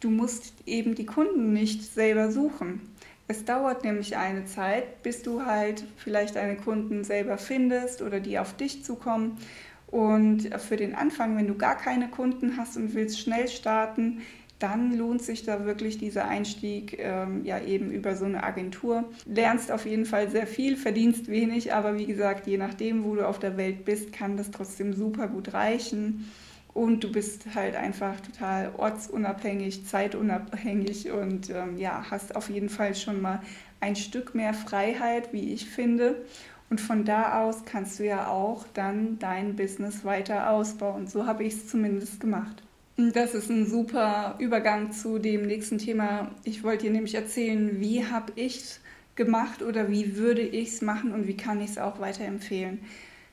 du 0.00 0.10
musst 0.10 0.54
eben 0.66 0.96
die 0.96 1.06
Kunden 1.06 1.52
nicht 1.52 1.84
selber 1.84 2.32
suchen. 2.32 2.80
Es 3.28 3.44
dauert 3.44 3.84
nämlich 3.84 4.16
eine 4.16 4.46
Zeit, 4.46 5.04
bis 5.04 5.22
du 5.22 5.46
halt 5.46 5.84
vielleicht 5.96 6.34
deine 6.34 6.56
Kunden 6.56 7.04
selber 7.04 7.38
findest 7.38 8.02
oder 8.02 8.18
die 8.18 8.40
auf 8.40 8.56
dich 8.56 8.82
zukommen. 8.82 9.38
Und 9.86 10.50
für 10.60 10.76
den 10.76 10.96
Anfang, 10.96 11.36
wenn 11.36 11.46
du 11.46 11.54
gar 11.56 11.76
keine 11.76 12.08
Kunden 12.08 12.56
hast 12.56 12.76
und 12.76 12.92
willst 12.94 13.20
schnell 13.20 13.46
starten, 13.46 14.22
dann 14.60 14.96
lohnt 14.96 15.22
sich 15.22 15.42
da 15.42 15.64
wirklich 15.64 15.98
dieser 15.98 16.28
Einstieg 16.28 16.98
ähm, 17.00 17.44
ja 17.44 17.58
eben 17.60 17.90
über 17.90 18.14
so 18.14 18.26
eine 18.26 18.44
Agentur. 18.44 19.04
Lernst 19.24 19.72
auf 19.72 19.86
jeden 19.86 20.04
Fall 20.04 20.30
sehr 20.30 20.46
viel, 20.46 20.76
verdienst 20.76 21.28
wenig, 21.28 21.72
aber 21.72 21.98
wie 21.98 22.06
gesagt, 22.06 22.46
je 22.46 22.58
nachdem, 22.58 23.04
wo 23.04 23.14
du 23.14 23.26
auf 23.26 23.38
der 23.38 23.56
Welt 23.56 23.84
bist, 23.84 24.12
kann 24.12 24.36
das 24.36 24.50
trotzdem 24.50 24.92
super 24.92 25.28
gut 25.28 25.54
reichen. 25.54 26.30
Und 26.72 27.02
du 27.02 27.10
bist 27.10 27.46
halt 27.54 27.74
einfach 27.74 28.20
total 28.20 28.72
ortsunabhängig, 28.76 29.86
zeitunabhängig 29.86 31.10
und 31.10 31.50
ähm, 31.50 31.76
ja, 31.78 32.04
hast 32.10 32.36
auf 32.36 32.48
jeden 32.48 32.68
Fall 32.68 32.94
schon 32.94 33.20
mal 33.20 33.40
ein 33.80 33.96
Stück 33.96 34.34
mehr 34.34 34.54
Freiheit, 34.54 35.32
wie 35.32 35.52
ich 35.52 35.66
finde. 35.66 36.22
Und 36.68 36.80
von 36.80 37.04
da 37.04 37.42
aus 37.42 37.64
kannst 37.64 37.98
du 37.98 38.04
ja 38.04 38.28
auch 38.28 38.64
dann 38.74 39.18
dein 39.18 39.56
Business 39.56 40.04
weiter 40.04 40.50
ausbauen. 40.50 41.08
So 41.08 41.26
habe 41.26 41.42
ich 41.42 41.54
es 41.54 41.68
zumindest 41.68 42.20
gemacht. 42.20 42.62
Das 43.08 43.34
ist 43.34 43.48
ein 43.48 43.66
super 43.66 44.36
Übergang 44.38 44.92
zu 44.92 45.18
dem 45.18 45.46
nächsten 45.46 45.78
Thema. 45.78 46.32
Ich 46.44 46.62
wollte 46.62 46.84
dir 46.84 46.92
nämlich 46.92 47.14
erzählen, 47.14 47.80
wie 47.80 48.04
habe 48.04 48.32
ich 48.36 48.56
es 48.58 48.80
gemacht 49.14 49.62
oder 49.62 49.90
wie 49.90 50.16
würde 50.16 50.42
ich 50.42 50.68
es 50.68 50.82
machen 50.82 51.12
und 51.12 51.26
wie 51.26 51.36
kann 51.36 51.62
ich 51.62 51.70
es 51.70 51.78
auch 51.78 51.98
weiterempfehlen. 51.98 52.80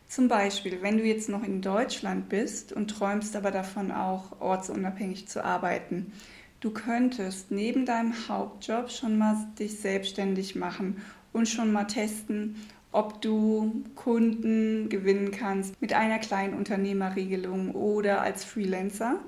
Zum 0.08 0.30
Beispiel, 0.30 0.78
wenn 0.82 0.98
du 0.98 1.04
jetzt 1.04 1.28
noch 1.28 1.44
in 1.44 1.62
Deutschland 1.62 2.30
bist 2.30 2.72
und 2.72 2.88
träumst 2.88 3.36
aber 3.36 3.52
davon 3.52 3.92
auch 3.92 4.40
ortsunabhängig 4.40 5.28
zu 5.28 5.44
arbeiten. 5.44 6.14
Du 6.62 6.72
könntest 6.72 7.52
neben 7.52 7.86
deinem 7.86 8.14
Hauptjob 8.30 8.90
schon 8.90 9.18
mal 9.18 9.36
dich 9.60 9.80
selbstständig 9.80 10.56
machen 10.56 11.02
und 11.34 11.50
schon 11.50 11.74
mal 11.74 11.86
testen, 11.86 12.56
ob 12.94 13.22
du 13.22 13.84
Kunden 13.96 14.88
gewinnen 14.88 15.32
kannst 15.32 15.80
mit 15.82 15.92
einer 15.92 16.20
kleinen 16.20 16.54
Unternehmerregelung 16.54 17.76
oder 17.76 18.22
als 18.22 18.46
Freelancer. 18.46 19.20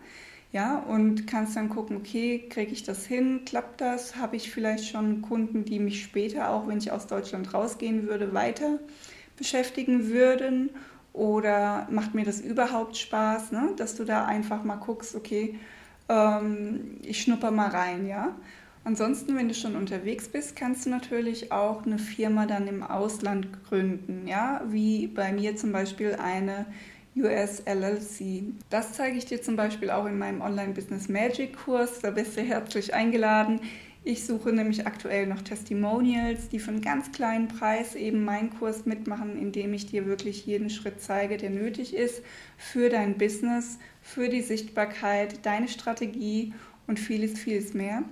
Ja, 0.52 0.80
und 0.80 1.28
kannst 1.28 1.56
dann 1.56 1.70
gucken, 1.70 1.98
okay, 1.98 2.48
kriege 2.50 2.72
ich 2.72 2.82
das 2.82 3.06
hin, 3.06 3.42
klappt 3.46 3.82
das, 3.82 4.16
habe 4.16 4.36
ich 4.36 4.50
vielleicht 4.52 4.88
schon 4.88 5.22
Kunden, 5.22 5.64
die 5.64 5.78
mich 5.80 6.02
später, 6.02 6.50
auch 6.50 6.68
wenn 6.68 6.80
ich 6.80 6.92
aus 6.92 7.06
Deutschland 7.06 7.54
rausgehen 7.54 8.08
würde, 8.08 8.34
weiter 8.34 8.80
beschäftigen 9.38 10.10
würden 10.10 10.72
oder 11.14 11.88
macht 11.92 12.16
mir 12.16 12.26
das 12.26 12.42
überhaupt 12.42 12.98
Spaß, 12.98 13.52
ne? 13.52 13.74
dass 13.78 13.96
du 13.96 14.06
da 14.06 14.26
einfach 14.26 14.64
mal 14.64 14.78
guckst, 14.78 15.16
okay, 15.16 15.60
ähm, 16.10 16.98
ich 17.04 17.22
schnupper 17.22 17.52
mal 17.52 17.70
rein, 17.70 18.08
ja. 18.08 18.36
Ansonsten, 18.86 19.36
wenn 19.36 19.50
du 19.50 19.54
schon 19.54 19.76
unterwegs 19.76 20.30
bist, 20.30 20.56
kannst 20.56 20.86
du 20.86 20.90
natürlich 20.90 21.52
auch 21.52 21.86
eine 21.86 22.00
Firma 22.00 22.46
dann 22.48 22.68
im 22.68 22.82
Ausland 22.82 23.48
gründen, 23.66 24.26
ja, 24.26 24.62
wie 24.70 25.08
bei 25.08 25.32
mir 25.32 25.56
zum 25.56 25.72
Beispiel 25.72 26.16
eine 26.16 26.66
US 27.16 27.64
LLC. 27.66 28.44
Das 28.70 28.94
zeige 28.94 29.18
ich 29.18 29.26
dir 29.26 29.42
zum 29.42 29.56
Beispiel 29.56 29.90
auch 29.90 30.06
in 30.06 30.18
meinem 30.18 30.42
Online 30.42 30.74
Business 30.74 31.10
Magic 31.10 31.58
Kurs. 31.58 32.00
Da 32.00 32.12
bist 32.12 32.38
du 32.38 32.42
herzlich 32.42 32.94
eingeladen. 32.94 33.62
Ich 34.04 34.26
suche 34.26 34.54
nämlich 34.54 34.88
aktuell 34.88 35.28
noch 35.28 35.42
Testimonials, 35.42 36.48
die 36.48 36.60
für 36.60 36.72
einen 36.72 36.82
ganz 36.82 37.12
kleinen 37.12 37.50
Preis 37.50 37.96
eben 37.96 38.24
meinen 38.24 38.50
Kurs 38.50 38.86
mitmachen, 38.86 39.38
indem 39.38 39.74
ich 39.74 39.88
dir 39.88 40.06
wirklich 40.06 40.46
jeden 40.46 40.70
Schritt 40.70 41.02
zeige, 41.02 41.36
der 41.36 41.50
nötig 41.50 41.94
ist 41.94 42.24
für 42.58 42.90
dein 42.90 43.18
Business, 43.18 43.78
für 44.02 44.30
die 44.30 44.42
Sichtbarkeit, 44.42 45.46
deine 45.46 45.68
Strategie 45.68 46.54
und 46.88 46.98
vieles, 47.00 47.38
vieles 47.38 47.74
mehr. 47.74 48.04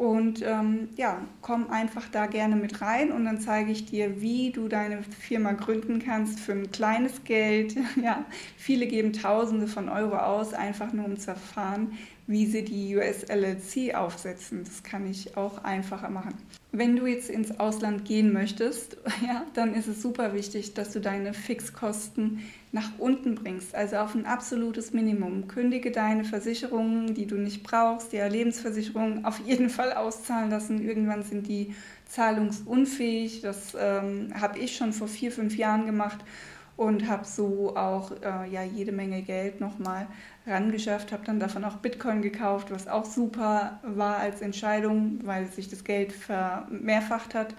Und 0.00 0.42
ähm, 0.46 0.88
ja, 0.96 1.20
komm 1.42 1.68
einfach 1.68 2.08
da 2.10 2.24
gerne 2.24 2.56
mit 2.56 2.80
rein 2.80 3.12
und 3.12 3.26
dann 3.26 3.38
zeige 3.38 3.70
ich 3.70 3.84
dir, 3.84 4.22
wie 4.22 4.50
du 4.50 4.66
deine 4.66 5.02
Firma 5.02 5.52
gründen 5.52 5.98
kannst 5.98 6.40
für 6.40 6.52
ein 6.52 6.70
kleines 6.70 7.22
Geld. 7.24 7.76
ja, 8.02 8.24
viele 8.56 8.86
geben 8.86 9.12
Tausende 9.12 9.66
von 9.66 9.90
Euro 9.90 10.16
aus, 10.16 10.54
einfach 10.54 10.94
nur 10.94 11.04
um 11.04 11.18
zu 11.18 11.32
erfahren, 11.32 11.98
wie 12.30 12.46
sie 12.46 12.64
die 12.64 12.96
US 12.96 13.24
LLC 13.28 13.96
aufsetzen. 13.96 14.62
Das 14.62 14.84
kann 14.84 15.04
ich 15.10 15.36
auch 15.36 15.64
einfacher 15.64 16.10
machen. 16.10 16.34
Wenn 16.70 16.94
du 16.94 17.06
jetzt 17.06 17.28
ins 17.28 17.58
Ausland 17.58 18.04
gehen 18.04 18.32
möchtest, 18.32 18.98
ja, 19.26 19.44
dann 19.54 19.74
ist 19.74 19.88
es 19.88 20.00
super 20.00 20.32
wichtig, 20.32 20.74
dass 20.74 20.92
du 20.92 21.00
deine 21.00 21.34
Fixkosten 21.34 22.38
nach 22.70 22.90
unten 22.98 23.34
bringst, 23.34 23.74
also 23.74 23.96
auf 23.96 24.14
ein 24.14 24.26
absolutes 24.26 24.92
Minimum. 24.92 25.48
Kündige 25.48 25.90
deine 25.90 26.22
Versicherungen, 26.22 27.14
die 27.14 27.26
du 27.26 27.34
nicht 27.34 27.64
brauchst, 27.64 28.12
die 28.12 28.18
Lebensversicherungen 28.18 29.24
auf 29.24 29.40
jeden 29.40 29.68
Fall 29.68 29.92
auszahlen 29.92 30.50
lassen. 30.50 30.80
Irgendwann 30.80 31.24
sind 31.24 31.48
die 31.48 31.74
zahlungsunfähig. 32.06 33.40
Das 33.40 33.76
ähm, 33.76 34.28
habe 34.40 34.60
ich 34.60 34.76
schon 34.76 34.92
vor 34.92 35.08
vier, 35.08 35.32
fünf 35.32 35.56
Jahren 35.56 35.84
gemacht 35.84 36.20
und 36.76 37.08
habe 37.08 37.24
so 37.24 37.76
auch 37.76 38.12
äh, 38.22 38.50
ja, 38.50 38.62
jede 38.62 38.92
Menge 38.92 39.22
Geld 39.22 39.60
nochmal 39.60 40.06
rangeschafft, 40.46 41.12
habe 41.12 41.24
dann 41.24 41.38
davon 41.40 41.64
auch 41.64 41.76
Bitcoin 41.76 42.22
gekauft, 42.22 42.70
was 42.70 42.88
auch 42.88 43.04
super 43.04 43.80
war 43.82 44.16
als 44.16 44.40
Entscheidung, 44.40 45.20
weil 45.24 45.46
sich 45.46 45.68
das 45.68 45.84
Geld 45.84 46.12
vermehrfacht 46.12 47.34
hat. 47.34 47.54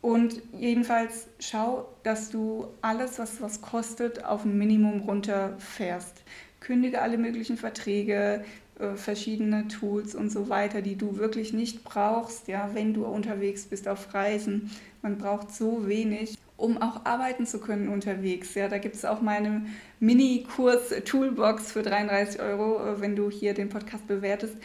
Und 0.00 0.42
jedenfalls 0.58 1.28
schau, 1.38 1.88
dass 2.02 2.30
du 2.30 2.66
alles, 2.82 3.18
was 3.18 3.40
was 3.40 3.62
kostet, 3.62 4.24
auf 4.24 4.44
ein 4.44 4.58
Minimum 4.58 5.00
runterfährst. 5.00 6.24
Kündige 6.60 7.02
alle 7.02 7.18
möglichen 7.18 7.56
Verträge, 7.56 8.44
äh, 8.78 8.96
verschiedene 8.96 9.68
Tools 9.68 10.14
und 10.14 10.30
so 10.30 10.48
weiter, 10.48 10.82
die 10.82 10.96
du 10.96 11.18
wirklich 11.18 11.52
nicht 11.52 11.84
brauchst, 11.84 12.48
ja, 12.48 12.70
wenn 12.74 12.94
du 12.94 13.04
unterwegs 13.04 13.64
bist 13.66 13.86
auf 13.86 14.12
Reisen. 14.12 14.70
Man 15.02 15.18
braucht 15.18 15.52
so 15.52 15.86
wenig 15.86 16.36
um 16.56 16.80
auch 16.80 17.04
arbeiten 17.04 17.46
zu 17.46 17.58
können 17.60 17.88
unterwegs. 17.88 18.54
Ja, 18.54 18.68
da 18.68 18.78
gibt 18.78 18.94
es 18.94 19.04
auch 19.04 19.20
meine 19.20 19.66
Mini-Kurs-Toolbox 20.00 21.72
für 21.72 21.82
33 21.82 22.40
Euro, 22.40 22.84
äh, 22.84 23.00
wenn 23.00 23.16
du 23.16 23.30
hier 23.30 23.54
den 23.54 23.68
Podcast 23.68 24.06
bewertest. 24.06 24.56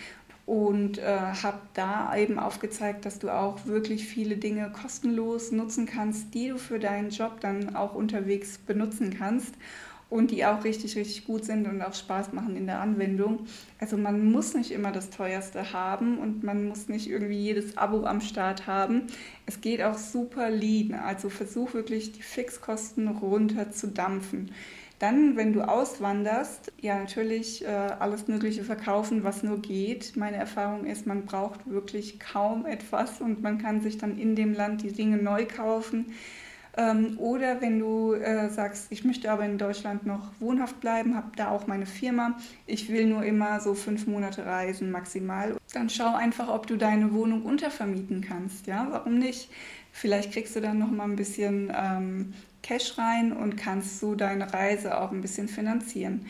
Und 0.45 0.97
äh, 0.97 1.03
habe 1.03 1.59
da 1.73 2.15
eben 2.15 2.39
aufgezeigt, 2.39 3.03
dass 3.03 3.19
du 3.19 3.29
auch 3.29 3.65
wirklich 3.65 4.07
viele 4.07 4.37
Dinge 4.37 4.71
kostenlos 4.71 5.51
nutzen 5.51 5.85
kannst, 5.85 6.33
die 6.33 6.47
du 6.47 6.57
für 6.57 6.79
deinen 6.79 7.09
Job 7.09 7.41
dann 7.41 7.75
auch 7.75 7.95
unterwegs 7.95 8.57
benutzen 8.57 9.13
kannst 9.17 9.55
und 10.09 10.31
die 10.31 10.45
auch 10.45 10.63
richtig, 10.63 10.95
richtig 10.95 11.25
gut 11.25 11.43
sind 11.43 11.67
und 11.67 11.81
auch 11.81 11.93
Spaß 11.93 12.31
machen 12.33 12.55
in 12.55 12.65
der 12.65 12.79
Anwendung. 12.79 13.45
Also 13.79 13.97
man 13.97 14.31
muss 14.31 14.53
nicht 14.53 14.71
immer 14.71 14.91
das 14.91 15.09
teuerste 15.09 15.73
haben 15.73 16.19
und 16.19 16.43
man 16.43 16.67
muss 16.67 16.87
nicht 16.87 17.09
irgendwie 17.09 17.39
jedes 17.39 17.77
Abo 17.77 18.05
am 18.05 18.21
Start 18.21 18.67
haben. 18.67 19.03
Es 19.45 19.59
geht 19.61 19.81
auch 19.81 19.97
super 19.97 20.49
lean, 20.49 20.93
also 20.93 21.29
versuch 21.29 21.73
wirklich 21.73 22.13
die 22.13 22.21
Fixkosten 22.21 23.07
runter 23.09 23.71
zu 23.71 23.87
dampfen. 23.87 24.51
Dann, 24.99 25.35
wenn 25.35 25.53
du 25.53 25.61
auswanderst, 25.61 26.71
ja 26.81 26.97
natürlich 26.97 27.63
äh, 27.63 27.67
alles 27.67 28.27
Mögliche 28.27 28.63
verkaufen, 28.63 29.23
was 29.23 29.43
nur 29.43 29.61
geht. 29.61 30.15
Meine 30.15 30.37
Erfahrung 30.37 30.85
ist, 30.85 31.05
man 31.05 31.25
braucht 31.25 31.69
wirklich 31.69 32.19
kaum 32.19 32.65
etwas 32.65 33.21
und 33.21 33.43
man 33.43 33.59
kann 33.59 33.81
sich 33.81 33.99
dann 33.99 34.17
in 34.17 34.35
dem 34.35 34.53
Land 34.53 34.81
die 34.81 34.91
Dinge 34.91 35.17
neu 35.17 35.45
kaufen. 35.45 36.13
Ähm, 36.77 37.17
oder 37.17 37.59
wenn 37.59 37.79
du 37.79 38.13
äh, 38.13 38.49
sagst, 38.49 38.91
ich 38.91 39.03
möchte 39.03 39.31
aber 39.31 39.43
in 39.43 39.57
Deutschland 39.57 40.05
noch 40.05 40.29
wohnhaft 40.39 40.79
bleiben, 40.79 41.15
habe 41.15 41.31
da 41.35 41.49
auch 41.49 41.65
meine 41.65 41.87
Firma, 41.87 42.37
ich 42.67 42.89
will 42.89 43.07
nur 43.07 43.23
immer 43.23 43.59
so 43.59 43.73
fünf 43.73 44.05
Monate 44.05 44.45
reisen 44.45 44.91
maximal, 44.91 45.57
dann 45.73 45.89
schau 45.89 46.13
einfach, 46.15 46.49
ob 46.49 46.67
du 46.67 46.77
deine 46.77 47.13
Wohnung 47.13 47.41
untervermieten 47.41 48.21
kannst. 48.21 48.67
Ja, 48.67 48.87
warum 48.91 49.17
nicht? 49.17 49.49
Vielleicht 49.91 50.31
kriegst 50.31 50.55
du 50.55 50.61
dann 50.61 50.77
noch 50.77 50.91
mal 50.91 51.05
ein 51.05 51.15
bisschen 51.15 51.71
ähm, 51.75 52.35
Cash 52.61 52.99
rein 52.99 53.31
und 53.33 53.57
kannst 53.57 53.99
so 53.99 54.13
deine 54.13 54.53
Reise 54.53 54.99
auch 54.99 55.11
ein 55.11 55.21
bisschen 55.21 55.47
finanzieren. 55.47 56.27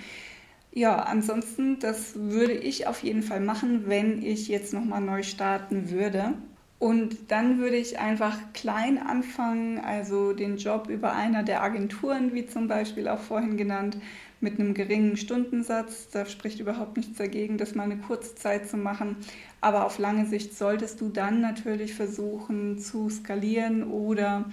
Ja, 0.72 0.98
ansonsten, 1.00 1.80
das 1.80 2.13
würde 2.16 2.54
ich 2.54 2.88
auf 2.88 3.04
jeden 3.04 3.24
Fall 3.24 3.42
machen, 3.42 3.84
wenn 3.88 4.22
ich 4.22 4.48
jetzt 4.48 4.74
noch 4.74 4.86
mal 4.86 5.01
neu 5.01 5.24
starten 5.24 5.89
würde. 5.89 6.36
Und 6.79 7.31
dann 7.31 7.57
würde 7.57 7.77
ich 7.77 7.98
einfach 7.98 8.38
klein 8.53 9.00
anfangen, 9.00 9.79
also 9.79 10.34
den 10.34 10.57
Job 10.57 10.89
über 10.89 11.13
einer 11.13 11.41
der 11.41 11.63
Agenturen, 11.63 12.36
wie 12.36 12.46
zum 12.46 12.67
Beispiel 12.67 13.07
auch 13.07 13.19
vorhin 13.19 13.57
genannt, 13.57 13.98
mit 14.41 14.60
einem 14.60 14.75
geringen 14.75 15.17
Stundensatz. 15.17 16.10
Da 16.10 16.27
spricht 16.27 16.60
überhaupt 16.60 16.98
nichts 16.98 17.17
dagegen, 17.17 17.57
das 17.57 17.74
mal 17.74 17.84
eine 17.84 17.98
kurze 17.98 18.36
Zeit 18.36 18.69
zu 18.69 18.77
machen. 18.77 19.17
Aber 19.60 19.86
auf 19.86 19.98
lange 19.98 20.27
Sicht 20.27 20.55
solltest 20.55 21.01
du 21.01 21.10
dann 21.10 21.41
natürlich 21.41 21.96
versuchen 21.96 22.77
zu 22.77 23.10
skalieren 23.10 23.84
oder 23.89 24.46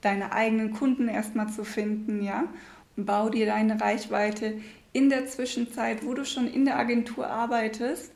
deine 0.00 0.32
eigenen 0.32 0.72
Kunden 0.72 1.08
erstmal 1.08 1.50
zu 1.50 1.64
finden, 1.64 2.22
ja. 2.22 2.44
Bau 2.96 3.28
dir 3.28 3.44
deine 3.44 3.78
Reichweite 3.78 4.54
in 4.94 5.10
der 5.10 5.26
Zwischenzeit, 5.26 6.06
wo 6.06 6.14
du 6.14 6.24
schon 6.24 6.46
in 6.46 6.64
der 6.64 6.78
Agentur 6.78 7.26
arbeitest 7.26 8.12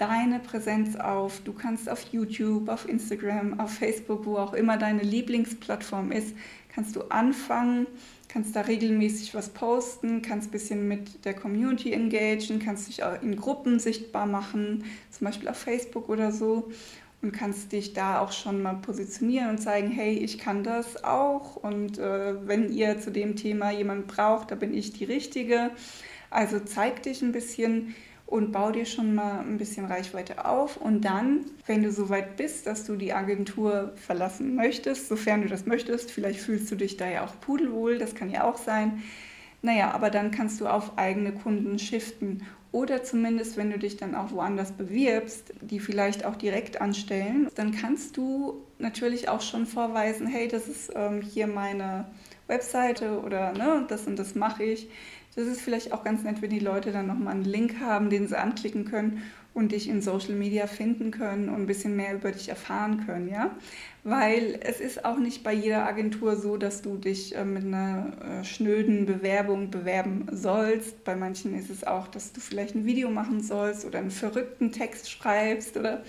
deine 0.00 0.40
Präsenz 0.40 0.96
auf. 0.96 1.40
Du 1.44 1.52
kannst 1.52 1.88
auf 1.88 2.02
YouTube, 2.10 2.68
auf 2.68 2.88
Instagram, 2.88 3.60
auf 3.60 3.74
Facebook, 3.74 4.24
wo 4.24 4.38
auch 4.38 4.54
immer 4.54 4.78
deine 4.78 5.02
Lieblingsplattform 5.02 6.10
ist, 6.10 6.34
kannst 6.74 6.96
du 6.96 7.02
anfangen, 7.10 7.86
kannst 8.28 8.56
da 8.56 8.62
regelmäßig 8.62 9.34
was 9.34 9.50
posten, 9.50 10.22
kannst 10.22 10.48
ein 10.48 10.52
bisschen 10.52 10.88
mit 10.88 11.24
der 11.24 11.34
Community 11.34 11.92
engagieren, 11.92 12.60
kannst 12.60 12.88
dich 12.88 13.04
auch 13.04 13.20
in 13.22 13.36
Gruppen 13.36 13.78
sichtbar 13.78 14.26
machen, 14.26 14.84
zum 15.10 15.26
Beispiel 15.26 15.48
auf 15.48 15.58
Facebook 15.58 16.08
oder 16.08 16.32
so 16.32 16.70
und 17.22 17.32
kannst 17.32 17.72
dich 17.72 17.92
da 17.92 18.20
auch 18.20 18.32
schon 18.32 18.62
mal 18.62 18.74
positionieren 18.74 19.50
und 19.50 19.58
zeigen, 19.58 19.90
hey, 19.90 20.14
ich 20.14 20.38
kann 20.38 20.64
das 20.64 21.04
auch 21.04 21.56
und 21.56 21.98
äh, 21.98 22.46
wenn 22.46 22.72
ihr 22.72 23.00
zu 23.00 23.10
dem 23.10 23.36
Thema 23.36 23.70
jemand 23.70 24.06
braucht, 24.06 24.50
da 24.50 24.54
bin 24.54 24.72
ich 24.72 24.92
die 24.92 25.04
Richtige. 25.04 25.70
Also 26.30 26.60
zeig 26.60 27.02
dich 27.02 27.22
ein 27.22 27.32
bisschen 27.32 27.94
und 28.30 28.52
bau 28.52 28.70
dir 28.70 28.86
schon 28.86 29.14
mal 29.14 29.40
ein 29.40 29.58
bisschen 29.58 29.86
Reichweite 29.86 30.44
auf. 30.44 30.76
Und 30.76 31.04
dann, 31.04 31.44
wenn 31.66 31.82
du 31.82 31.90
so 31.90 32.08
weit 32.08 32.36
bist, 32.36 32.66
dass 32.66 32.84
du 32.84 32.94
die 32.94 33.12
Agentur 33.12 33.92
verlassen 33.96 34.54
möchtest, 34.54 35.08
sofern 35.08 35.42
du 35.42 35.48
das 35.48 35.66
möchtest, 35.66 36.12
vielleicht 36.12 36.40
fühlst 36.40 36.70
du 36.70 36.76
dich 36.76 36.96
da 36.96 37.08
ja 37.08 37.24
auch 37.24 37.38
pudelwohl, 37.40 37.98
das 37.98 38.14
kann 38.14 38.30
ja 38.30 38.44
auch 38.44 38.56
sein. 38.56 39.02
Naja, 39.62 39.90
aber 39.90 40.10
dann 40.10 40.30
kannst 40.30 40.60
du 40.60 40.68
auf 40.68 40.96
eigene 40.96 41.32
Kunden 41.32 41.78
shiften. 41.80 42.46
Oder 42.72 43.02
zumindest, 43.02 43.56
wenn 43.56 43.70
du 43.72 43.80
dich 43.80 43.96
dann 43.96 44.14
auch 44.14 44.30
woanders 44.30 44.70
bewirbst, 44.70 45.52
die 45.60 45.80
vielleicht 45.80 46.24
auch 46.24 46.36
direkt 46.36 46.80
anstellen, 46.80 47.48
dann 47.56 47.72
kannst 47.72 48.16
du 48.16 48.62
natürlich 48.78 49.28
auch 49.28 49.40
schon 49.40 49.66
vorweisen, 49.66 50.28
hey, 50.28 50.46
das 50.46 50.68
ist 50.68 50.92
ähm, 50.94 51.20
hier 51.20 51.48
meine 51.48 52.06
Webseite 52.50 53.20
oder 53.20 53.52
ne, 53.52 53.86
das 53.88 54.06
und 54.06 54.18
das 54.18 54.34
mache 54.34 54.64
ich. 54.64 54.90
Das 55.36 55.46
ist 55.46 55.60
vielleicht 55.60 55.92
auch 55.92 56.04
ganz 56.04 56.22
nett, 56.24 56.42
wenn 56.42 56.50
die 56.50 56.58
Leute 56.58 56.92
dann 56.92 57.06
nochmal 57.06 57.34
einen 57.34 57.44
Link 57.44 57.80
haben, 57.80 58.10
den 58.10 58.26
sie 58.26 58.38
anklicken 58.38 58.84
können 58.84 59.22
und 59.54 59.72
dich 59.72 59.88
in 59.88 60.02
Social 60.02 60.34
Media 60.34 60.66
finden 60.66 61.10
können 61.10 61.48
und 61.48 61.56
ein 61.56 61.66
bisschen 61.66 61.96
mehr 61.96 62.14
über 62.14 62.30
dich 62.30 62.48
erfahren 62.48 63.04
können, 63.06 63.28
ja? 63.28 63.56
Weil 64.04 64.58
es 64.62 64.80
ist 64.80 65.04
auch 65.04 65.18
nicht 65.18 65.42
bei 65.42 65.52
jeder 65.52 65.86
Agentur 65.86 66.36
so, 66.36 66.56
dass 66.56 66.82
du 66.82 66.96
dich 66.96 67.36
äh, 67.36 67.44
mit 67.44 67.64
einer 67.64 68.12
äh, 68.40 68.44
schnöden 68.44 69.06
Bewerbung 69.06 69.70
bewerben 69.70 70.26
sollst. 70.32 71.04
Bei 71.04 71.16
manchen 71.16 71.56
ist 71.58 71.70
es 71.70 71.84
auch, 71.84 72.08
dass 72.08 72.32
du 72.32 72.40
vielleicht 72.40 72.74
ein 72.74 72.86
Video 72.86 73.10
machen 73.10 73.40
sollst 73.40 73.84
oder 73.84 73.98
einen 73.98 74.10
verrückten 74.10 74.72
Text 74.72 75.10
schreibst 75.10 75.76
oder 75.76 76.02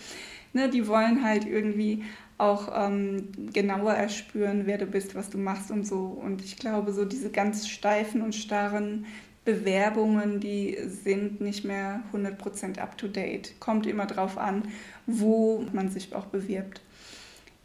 ne, 0.53 0.69
die 0.69 0.87
wollen 0.87 1.23
halt 1.23 1.45
irgendwie 1.45 2.03
auch 2.41 2.69
ähm, 2.73 3.29
genauer 3.53 3.93
erspüren, 3.93 4.63
wer 4.65 4.77
du 4.77 4.87
bist, 4.87 5.13
was 5.13 5.29
du 5.29 5.37
machst 5.37 5.69
und 5.69 5.85
so. 5.85 5.99
Und 5.99 6.43
ich 6.43 6.57
glaube, 6.57 6.91
so 6.91 7.05
diese 7.05 7.29
ganz 7.29 7.67
steifen 7.67 8.21
und 8.21 8.33
starren 8.33 9.05
Bewerbungen, 9.45 10.39
die 10.39 10.77
sind 10.87 11.39
nicht 11.39 11.65
mehr 11.65 12.01
100% 12.13 12.79
up-to-date. 12.79 13.59
Kommt 13.59 13.85
immer 13.85 14.07
drauf 14.07 14.37
an, 14.37 14.63
wo 15.05 15.65
man 15.71 15.89
sich 15.89 16.15
auch 16.15 16.25
bewirbt. 16.25 16.81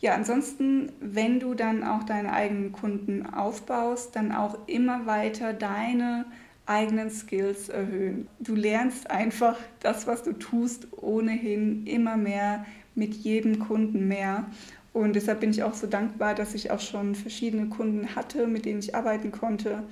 Ja, 0.01 0.15
ansonsten, 0.15 0.93
wenn 1.01 1.41
du 1.41 1.55
dann 1.55 1.83
auch 1.83 2.05
deine 2.05 2.33
eigenen 2.33 2.73
Kunden 2.73 3.27
aufbaust, 3.27 4.15
dann 4.15 4.31
auch 4.31 4.59
immer 4.67 5.07
weiter 5.07 5.55
deine 5.55 6.27
eigenen 6.67 7.11
Skills 7.11 7.71
erhöhen. 7.71 8.29
Du 8.41 8.55
lernst 8.55 9.11
einfach 9.11 9.57
das, 9.81 10.07
was 10.07 10.23
du 10.23 10.33
tust, 10.33 10.89
ohnehin 10.93 11.87
immer 11.87 12.17
mehr 12.17 12.67
mit 12.97 13.15
jedem 13.15 13.61
Kunden 13.61 14.09
mehr. 14.09 14.47
Und 14.93 15.15
deshalb 15.15 15.41
bin 15.41 15.51
ich 15.51 15.63
auch 15.63 15.75
so 15.75 15.87
dankbar, 15.87 16.35
dass 16.35 16.55
ich 16.55 16.71
auch 16.71 16.81
schon 16.81 17.15
verschiedene 17.15 17.69
Kunden 17.69 18.17
hatte, 18.17 18.47
mit 18.47 18.65
denen 18.65 18.81
ich 18.81 18.95
arbeiten 18.95 19.31
konnte. 19.31 19.85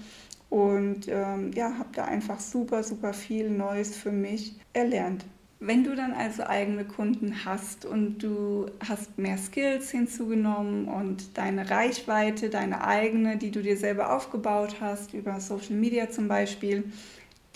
Und 0.48 1.08
ähm, 1.08 1.52
ja, 1.52 1.78
habe 1.78 1.90
da 1.92 2.04
einfach 2.04 2.40
super, 2.40 2.82
super 2.82 3.12
viel 3.12 3.50
Neues 3.50 3.96
für 3.96 4.12
mich 4.12 4.54
erlernt. 4.72 5.24
Wenn 5.60 5.84
du 5.84 5.94
dann 5.94 6.12
also 6.12 6.44
eigene 6.44 6.84
Kunden 6.84 7.44
hast 7.44 7.86
und 7.86 8.18
du 8.18 8.66
hast 8.86 9.18
mehr 9.18 9.38
Skills 9.38 9.90
hinzugenommen 9.90 10.86
und 10.88 11.38
deine 11.38 11.70
Reichweite, 11.70 12.50
deine 12.50 12.86
eigene, 12.86 13.36
die 13.36 13.50
du 13.50 13.62
dir 13.62 13.76
selber 13.76 14.14
aufgebaut 14.14 14.76
hast, 14.80 15.14
über 15.14 15.40
Social 15.40 15.74
Media 15.74 16.10
zum 16.10 16.28
Beispiel, 16.28 16.84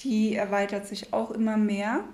die 0.01 0.37
erweitert 0.37 0.87
sich 0.87 1.13
auch 1.13 1.31
immer 1.31 1.57
mehr. 1.57 2.05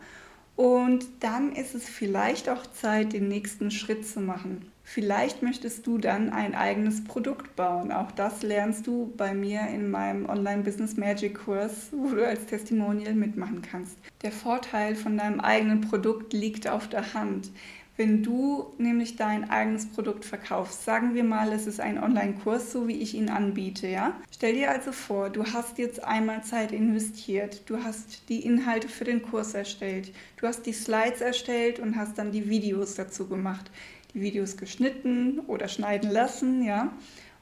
Und 0.56 1.06
dann 1.20 1.52
ist 1.52 1.74
es 1.74 1.88
vielleicht 1.88 2.48
auch 2.48 2.64
Zeit, 2.66 3.12
den 3.12 3.28
nächsten 3.28 3.70
Schritt 3.70 4.06
zu 4.06 4.20
machen. 4.20 4.70
Vielleicht 4.86 5.42
möchtest 5.42 5.86
du 5.86 5.96
dann 5.96 6.30
ein 6.30 6.54
eigenes 6.54 7.02
Produkt 7.02 7.56
bauen. 7.56 7.90
Auch 7.90 8.12
das 8.12 8.42
lernst 8.42 8.86
du 8.86 9.12
bei 9.16 9.32
mir 9.32 9.66
in 9.68 9.90
meinem 9.90 10.28
Online 10.28 10.62
Business 10.62 10.96
Magic 10.96 11.42
Kurs, 11.42 11.88
wo 11.90 12.14
du 12.14 12.24
als 12.24 12.44
Testimonial 12.46 13.14
mitmachen 13.14 13.62
kannst. 13.62 13.96
Der 14.22 14.30
Vorteil 14.30 14.94
von 14.94 15.16
deinem 15.16 15.40
eigenen 15.40 15.80
Produkt 15.80 16.34
liegt 16.34 16.68
auf 16.68 16.86
der 16.88 17.14
Hand. 17.14 17.50
Wenn 17.96 18.24
du 18.24 18.74
nämlich 18.76 19.14
dein 19.14 19.48
eigenes 19.50 19.86
Produkt 19.86 20.24
verkaufst, 20.24 20.84
sagen 20.84 21.14
wir 21.14 21.22
mal, 21.22 21.52
es 21.52 21.68
ist 21.68 21.78
ein 21.78 22.02
Online-Kurs, 22.02 22.72
so 22.72 22.88
wie 22.88 23.00
ich 23.00 23.14
ihn 23.14 23.28
anbiete, 23.28 23.86
ja? 23.86 24.16
Stell 24.32 24.54
dir 24.54 24.72
also 24.72 24.90
vor, 24.90 25.30
du 25.30 25.44
hast 25.44 25.78
jetzt 25.78 26.02
einmal 26.02 26.42
Zeit 26.42 26.72
investiert, 26.72 27.62
du 27.66 27.84
hast 27.84 28.28
die 28.28 28.44
Inhalte 28.44 28.88
für 28.88 29.04
den 29.04 29.22
Kurs 29.22 29.54
erstellt, 29.54 30.12
du 30.38 30.48
hast 30.48 30.66
die 30.66 30.72
Slides 30.72 31.20
erstellt 31.20 31.78
und 31.78 31.94
hast 31.94 32.18
dann 32.18 32.32
die 32.32 32.50
Videos 32.50 32.96
dazu 32.96 33.28
gemacht, 33.28 33.70
die 34.12 34.20
Videos 34.20 34.56
geschnitten 34.56 35.38
oder 35.46 35.68
schneiden 35.68 36.10
lassen, 36.10 36.64
ja? 36.64 36.92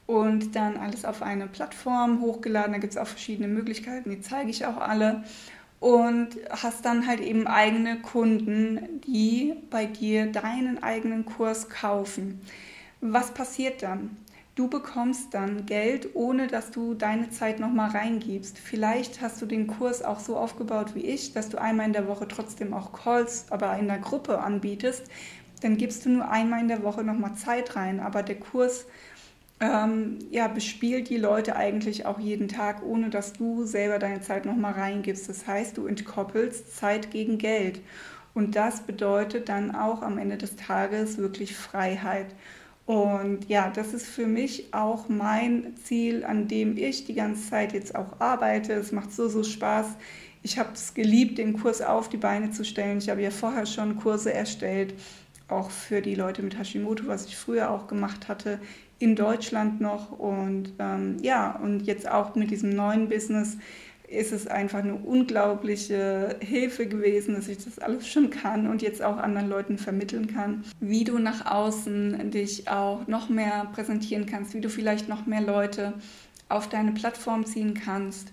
Und 0.05 0.55
dann 0.55 0.77
alles 0.77 1.03
auf 1.03 1.23
eine 1.23 1.47
Plattform 1.47 2.21
hochgeladen, 2.21 2.73
da 2.73 2.77
gibt 2.77 2.93
es 2.93 2.97
auch 2.97 3.07
verschiedene 3.07 3.47
Möglichkeiten, 3.47 4.11
die 4.11 4.21
zeige 4.21 4.51
ich 4.51 4.67
auch 4.67 4.77
alle 4.77 5.23
und 5.83 6.29
hast 6.49 6.85
dann 6.85 7.07
halt 7.07 7.19
eben 7.19 7.45
eigene 7.45 7.99
Kunden, 7.99 9.01
die 9.01 9.53
bei 9.69 9.85
dir 9.85 10.27
deinen 10.27 10.81
eigenen 10.81 11.25
Kurs 11.25 11.67
kaufen. 11.67 12.39
Was 13.01 13.33
passiert 13.33 13.83
dann? 13.83 14.15
Du 14.55 14.69
bekommst 14.69 15.33
dann 15.33 15.65
Geld, 15.65 16.11
ohne 16.13 16.47
dass 16.47 16.71
du 16.71 16.93
deine 16.93 17.31
Zeit 17.31 17.59
nochmal 17.59 17.89
reingibst. 17.89 18.57
Vielleicht 18.57 19.19
hast 19.19 19.41
du 19.41 19.45
den 19.45 19.67
Kurs 19.67 20.03
auch 20.03 20.21
so 20.21 20.37
aufgebaut 20.37 20.95
wie 20.95 21.01
ich, 21.01 21.33
dass 21.33 21.49
du 21.49 21.59
einmal 21.59 21.87
in 21.87 21.93
der 21.93 22.07
Woche 22.07 22.29
trotzdem 22.29 22.73
auch 22.73 22.93
Calls, 22.93 23.47
aber 23.49 23.77
in 23.77 23.87
der 23.89 23.99
Gruppe 23.99 24.39
anbietest. 24.39 25.03
Dann 25.59 25.75
gibst 25.75 26.05
du 26.05 26.11
nur 26.11 26.29
einmal 26.29 26.61
in 26.61 26.69
der 26.69 26.83
Woche 26.83 27.03
nochmal 27.03 27.35
Zeit 27.35 27.75
rein. 27.75 27.99
Aber 27.99 28.23
der 28.23 28.39
Kurs 28.39 28.85
ähm, 29.59 30.19
ja, 30.29 30.47
bespielt 30.47 31.09
die 31.09 31.17
Leute 31.17 31.55
eigentlich 31.55 32.05
auch 32.05 32.19
jeden 32.19 32.47
Tag, 32.47 32.83
ohne 32.83 33.09
dass 33.09 33.33
du 33.33 33.65
selber 33.65 33.99
deine 33.99 34.21
Zeit 34.21 34.45
nochmal 34.45 34.73
reingibst. 34.73 35.29
Das 35.29 35.47
heißt, 35.47 35.77
du 35.77 35.87
entkoppelst 35.87 36.75
Zeit 36.75 37.11
gegen 37.11 37.37
Geld. 37.37 37.79
Und 38.33 38.55
das 38.55 38.81
bedeutet 38.81 39.47
dann 39.49 39.75
auch 39.75 40.01
am 40.01 40.17
Ende 40.17 40.37
des 40.37 40.55
Tages 40.55 41.17
wirklich 41.17 41.55
Freiheit. 41.55 42.27
Und 42.85 43.47
ja, 43.47 43.69
das 43.69 43.93
ist 43.93 44.07
für 44.07 44.27
mich 44.27 44.73
auch 44.73 45.07
mein 45.07 45.75
Ziel, 45.83 46.25
an 46.25 46.47
dem 46.47 46.75
ich 46.75 47.05
die 47.05 47.13
ganze 47.13 47.49
Zeit 47.49 47.73
jetzt 47.73 47.95
auch 47.95 48.19
arbeite. 48.19 48.73
Es 48.73 48.91
macht 48.91 49.13
so, 49.13 49.29
so 49.29 49.43
Spaß. 49.43 49.87
Ich 50.41 50.59
habe 50.59 50.71
es 50.73 50.93
geliebt, 50.93 51.37
den 51.37 51.53
Kurs 51.53 51.81
auf 51.81 52.09
die 52.09 52.17
Beine 52.17 52.51
zu 52.51 52.65
stellen. 52.65 52.97
Ich 52.97 53.09
habe 53.09 53.21
ja 53.21 53.31
vorher 53.31 53.65
schon 53.65 53.97
Kurse 53.97 54.33
erstellt, 54.33 54.95
auch 55.47 55.71
für 55.71 56.01
die 56.01 56.15
Leute 56.15 56.41
mit 56.41 56.57
Hashimoto, 56.57 57.07
was 57.07 57.27
ich 57.27 57.37
früher 57.37 57.71
auch 57.71 57.87
gemacht 57.87 58.27
hatte 58.27 58.59
in 59.03 59.15
Deutschland 59.15 59.81
noch. 59.81 60.17
Und 60.17 60.73
ähm, 60.79 61.17
ja, 61.21 61.59
und 61.61 61.81
jetzt 61.81 62.09
auch 62.09 62.35
mit 62.35 62.51
diesem 62.51 62.69
neuen 62.69 63.09
Business 63.09 63.57
ist 64.07 64.31
es 64.31 64.47
einfach 64.47 64.79
eine 64.79 64.95
unglaubliche 64.95 66.37
Hilfe 66.39 66.87
gewesen, 66.87 67.35
dass 67.35 67.47
ich 67.47 67.63
das 67.63 67.79
alles 67.79 68.07
schon 68.07 68.29
kann 68.29 68.67
und 68.67 68.81
jetzt 68.81 69.01
auch 69.01 69.17
anderen 69.17 69.49
Leuten 69.49 69.77
vermitteln 69.77 70.27
kann, 70.27 70.63
wie 70.79 71.03
du 71.03 71.17
nach 71.19 71.45
außen 71.51 72.31
dich 72.31 72.69
auch 72.69 73.07
noch 73.07 73.29
mehr 73.29 73.67
präsentieren 73.73 74.25
kannst, 74.25 74.53
wie 74.53 74.61
du 74.61 74.69
vielleicht 74.69 75.09
noch 75.09 75.25
mehr 75.25 75.41
Leute 75.41 75.93
auf 76.47 76.69
deine 76.69 76.91
Plattform 76.91 77.45
ziehen 77.45 77.73
kannst 77.73 78.31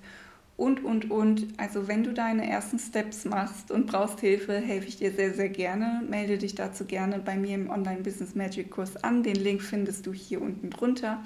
und, 0.61 0.85
und, 0.85 1.11
und. 1.11 1.47
Also 1.57 1.89
wenn 1.89 2.05
du 2.05 2.13
deine 2.13 2.49
ersten 2.49 2.79
Steps 2.79 3.25
machst 3.25 3.71
und 3.71 3.87
brauchst 3.87 4.21
Hilfe, 4.21 4.59
helfe 4.59 4.89
ich 4.89 4.99
dir 4.99 5.11
sehr, 5.11 5.33
sehr 5.33 5.49
gerne. 5.49 6.03
Melde 6.07 6.37
dich 6.37 6.55
dazu 6.55 6.85
gerne 6.85 7.19
bei 7.19 7.37
mir 7.37 7.55
im 7.55 7.71
Online 7.71 8.03
Business 8.03 8.35
Magic 8.35 8.71
Kurs 8.71 9.03
an. 9.03 9.23
Den 9.23 9.37
Link 9.37 9.63
findest 9.63 10.07
du 10.07 10.13
hier 10.13 10.43
unten 10.43 10.69
drunter. 10.69 11.25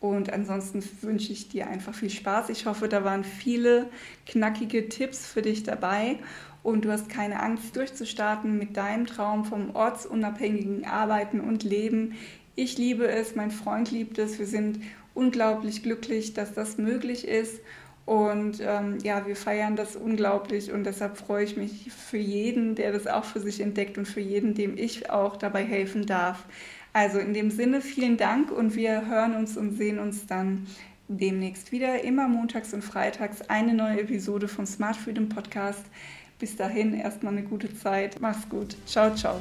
Und 0.00 0.32
ansonsten 0.32 0.80
wünsche 1.02 1.32
ich 1.32 1.48
dir 1.48 1.66
einfach 1.66 1.92
viel 1.92 2.08
Spaß. 2.08 2.50
Ich 2.50 2.66
hoffe, 2.66 2.88
da 2.88 3.02
waren 3.02 3.24
viele 3.24 3.86
knackige 4.26 4.88
Tipps 4.88 5.26
für 5.26 5.42
dich 5.42 5.64
dabei 5.64 6.20
und 6.62 6.84
du 6.84 6.92
hast 6.92 7.08
keine 7.08 7.42
Angst 7.42 7.74
durchzustarten 7.74 8.58
mit 8.58 8.76
deinem 8.76 9.06
Traum 9.06 9.44
vom 9.44 9.74
ortsunabhängigen 9.74 10.84
Arbeiten 10.84 11.40
und 11.40 11.64
Leben. 11.64 12.14
Ich 12.54 12.78
liebe 12.78 13.08
es, 13.08 13.34
mein 13.34 13.50
Freund 13.50 13.90
liebt 13.90 14.18
es. 14.18 14.38
Wir 14.38 14.46
sind 14.46 14.78
unglaublich 15.14 15.82
glücklich, 15.82 16.32
dass 16.32 16.54
das 16.54 16.78
möglich 16.78 17.26
ist. 17.26 17.58
Und 18.08 18.62
ähm, 18.62 18.96
ja, 19.02 19.26
wir 19.26 19.36
feiern 19.36 19.76
das 19.76 19.94
unglaublich 19.94 20.72
und 20.72 20.84
deshalb 20.84 21.18
freue 21.18 21.44
ich 21.44 21.58
mich 21.58 21.92
für 21.92 22.16
jeden, 22.16 22.74
der 22.74 22.90
das 22.90 23.06
auch 23.06 23.26
für 23.26 23.38
sich 23.38 23.60
entdeckt 23.60 23.98
und 23.98 24.08
für 24.08 24.22
jeden, 24.22 24.54
dem 24.54 24.78
ich 24.78 25.10
auch 25.10 25.36
dabei 25.36 25.62
helfen 25.62 26.06
darf. 26.06 26.46
Also 26.94 27.18
in 27.18 27.34
dem 27.34 27.50
Sinne 27.50 27.82
vielen 27.82 28.16
Dank 28.16 28.50
und 28.50 28.74
wir 28.74 29.06
hören 29.06 29.34
uns 29.34 29.58
und 29.58 29.76
sehen 29.76 29.98
uns 29.98 30.26
dann 30.26 30.66
demnächst 31.08 31.70
wieder, 31.70 32.02
immer 32.02 32.28
montags 32.28 32.72
und 32.72 32.80
freitags 32.82 33.42
eine 33.42 33.74
neue 33.74 34.00
Episode 34.00 34.48
vom 34.48 34.64
Smart 34.64 34.96
Freedom 34.96 35.28
Podcast. 35.28 35.84
Bis 36.38 36.56
dahin 36.56 36.94
erstmal 36.94 37.34
eine 37.34 37.42
gute 37.42 37.74
Zeit. 37.76 38.22
Mach's 38.22 38.48
gut. 38.48 38.74
Ciao, 38.86 39.14
ciao. 39.14 39.38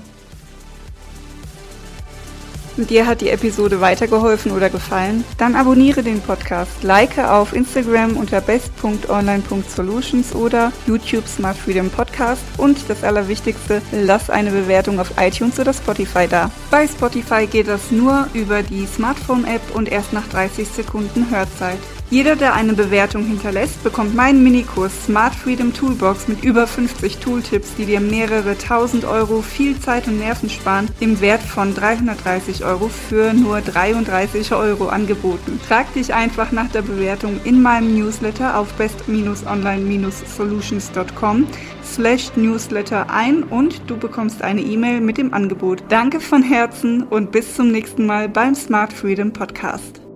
Dir 2.85 3.07
hat 3.07 3.21
die 3.21 3.29
Episode 3.29 3.81
weitergeholfen 3.81 4.51
oder 4.51 4.69
gefallen? 4.69 5.23
Dann 5.37 5.55
abonniere 5.55 6.03
den 6.03 6.21
Podcast, 6.21 6.83
like 6.83 7.17
auf 7.17 7.53
Instagram 7.53 8.15
unter 8.15 8.39
best.online.solutions 8.39 10.35
oder 10.35 10.71
YouTube 10.85 11.27
Smart 11.27 11.57
Freedom 11.57 11.89
Podcast 11.89 12.43
und 12.57 12.77
das 12.87 13.03
Allerwichtigste, 13.03 13.81
lass 13.91 14.29
eine 14.29 14.51
Bewertung 14.51 14.99
auf 14.99 15.11
iTunes 15.19 15.59
oder 15.59 15.73
Spotify 15.73 16.27
da. 16.27 16.51
Bei 16.69 16.87
Spotify 16.87 17.47
geht 17.47 17.67
das 17.67 17.89
nur 17.91 18.27
über 18.33 18.61
die 18.61 18.85
Smartphone-App 18.85 19.75
und 19.75 19.91
erst 19.91 20.13
nach 20.13 20.27
30 20.27 20.67
Sekunden 20.67 21.31
Hörzeit. 21.31 21.79
Jeder, 22.09 22.37
der 22.37 22.53
eine 22.53 22.71
Bewertung 22.71 23.25
hinterlässt, 23.25 23.83
bekommt 23.83 24.15
meinen 24.15 24.41
Minikurs 24.41 24.93
Smart 25.05 25.35
Freedom 25.35 25.73
Toolbox 25.73 26.29
mit 26.29 26.41
über 26.41 26.65
50 26.65 27.17
Tooltips, 27.17 27.75
die 27.75 27.85
dir 27.85 27.99
mehrere 27.99 28.57
tausend 28.57 29.03
Euro 29.03 29.41
viel 29.41 29.77
Zeit 29.77 30.07
und 30.07 30.19
Nerven 30.19 30.49
sparen, 30.49 30.87
im 31.01 31.19
Wert 31.19 31.41
von 31.41 31.75
330 31.75 32.63
Euro 32.63 32.87
für 32.87 33.33
nur 33.33 33.59
33 33.59 34.53
Euro 34.53 34.87
angeboten. 34.87 35.59
Trag 35.67 35.93
dich 35.95 36.13
einfach 36.13 36.53
nach 36.53 36.71
der 36.71 36.83
Bewertung 36.83 37.41
in 37.43 37.61
meinem 37.61 37.93
Newsletter 37.93 38.57
auf 38.57 38.71
best-online-solutions.com 38.75 41.45
slash 41.83 42.31
newsletter 42.37 43.09
ein 43.09 43.43
und 43.43 43.81
du 43.87 43.97
bekommst 43.97 44.41
eine 44.41 44.61
E-Mail 44.61 45.01
mit 45.01 45.17
dem 45.17 45.33
Angebot. 45.33 45.83
Danke 45.89 46.21
von 46.21 46.41
Herzen 46.41 47.03
und 47.03 47.33
bis 47.33 47.55
zum 47.55 47.69
nächsten 47.69 48.05
Mal 48.05 48.29
beim 48.29 48.55
Smart 48.55 48.93
Freedom 48.93 49.33
Podcast. 49.33 50.06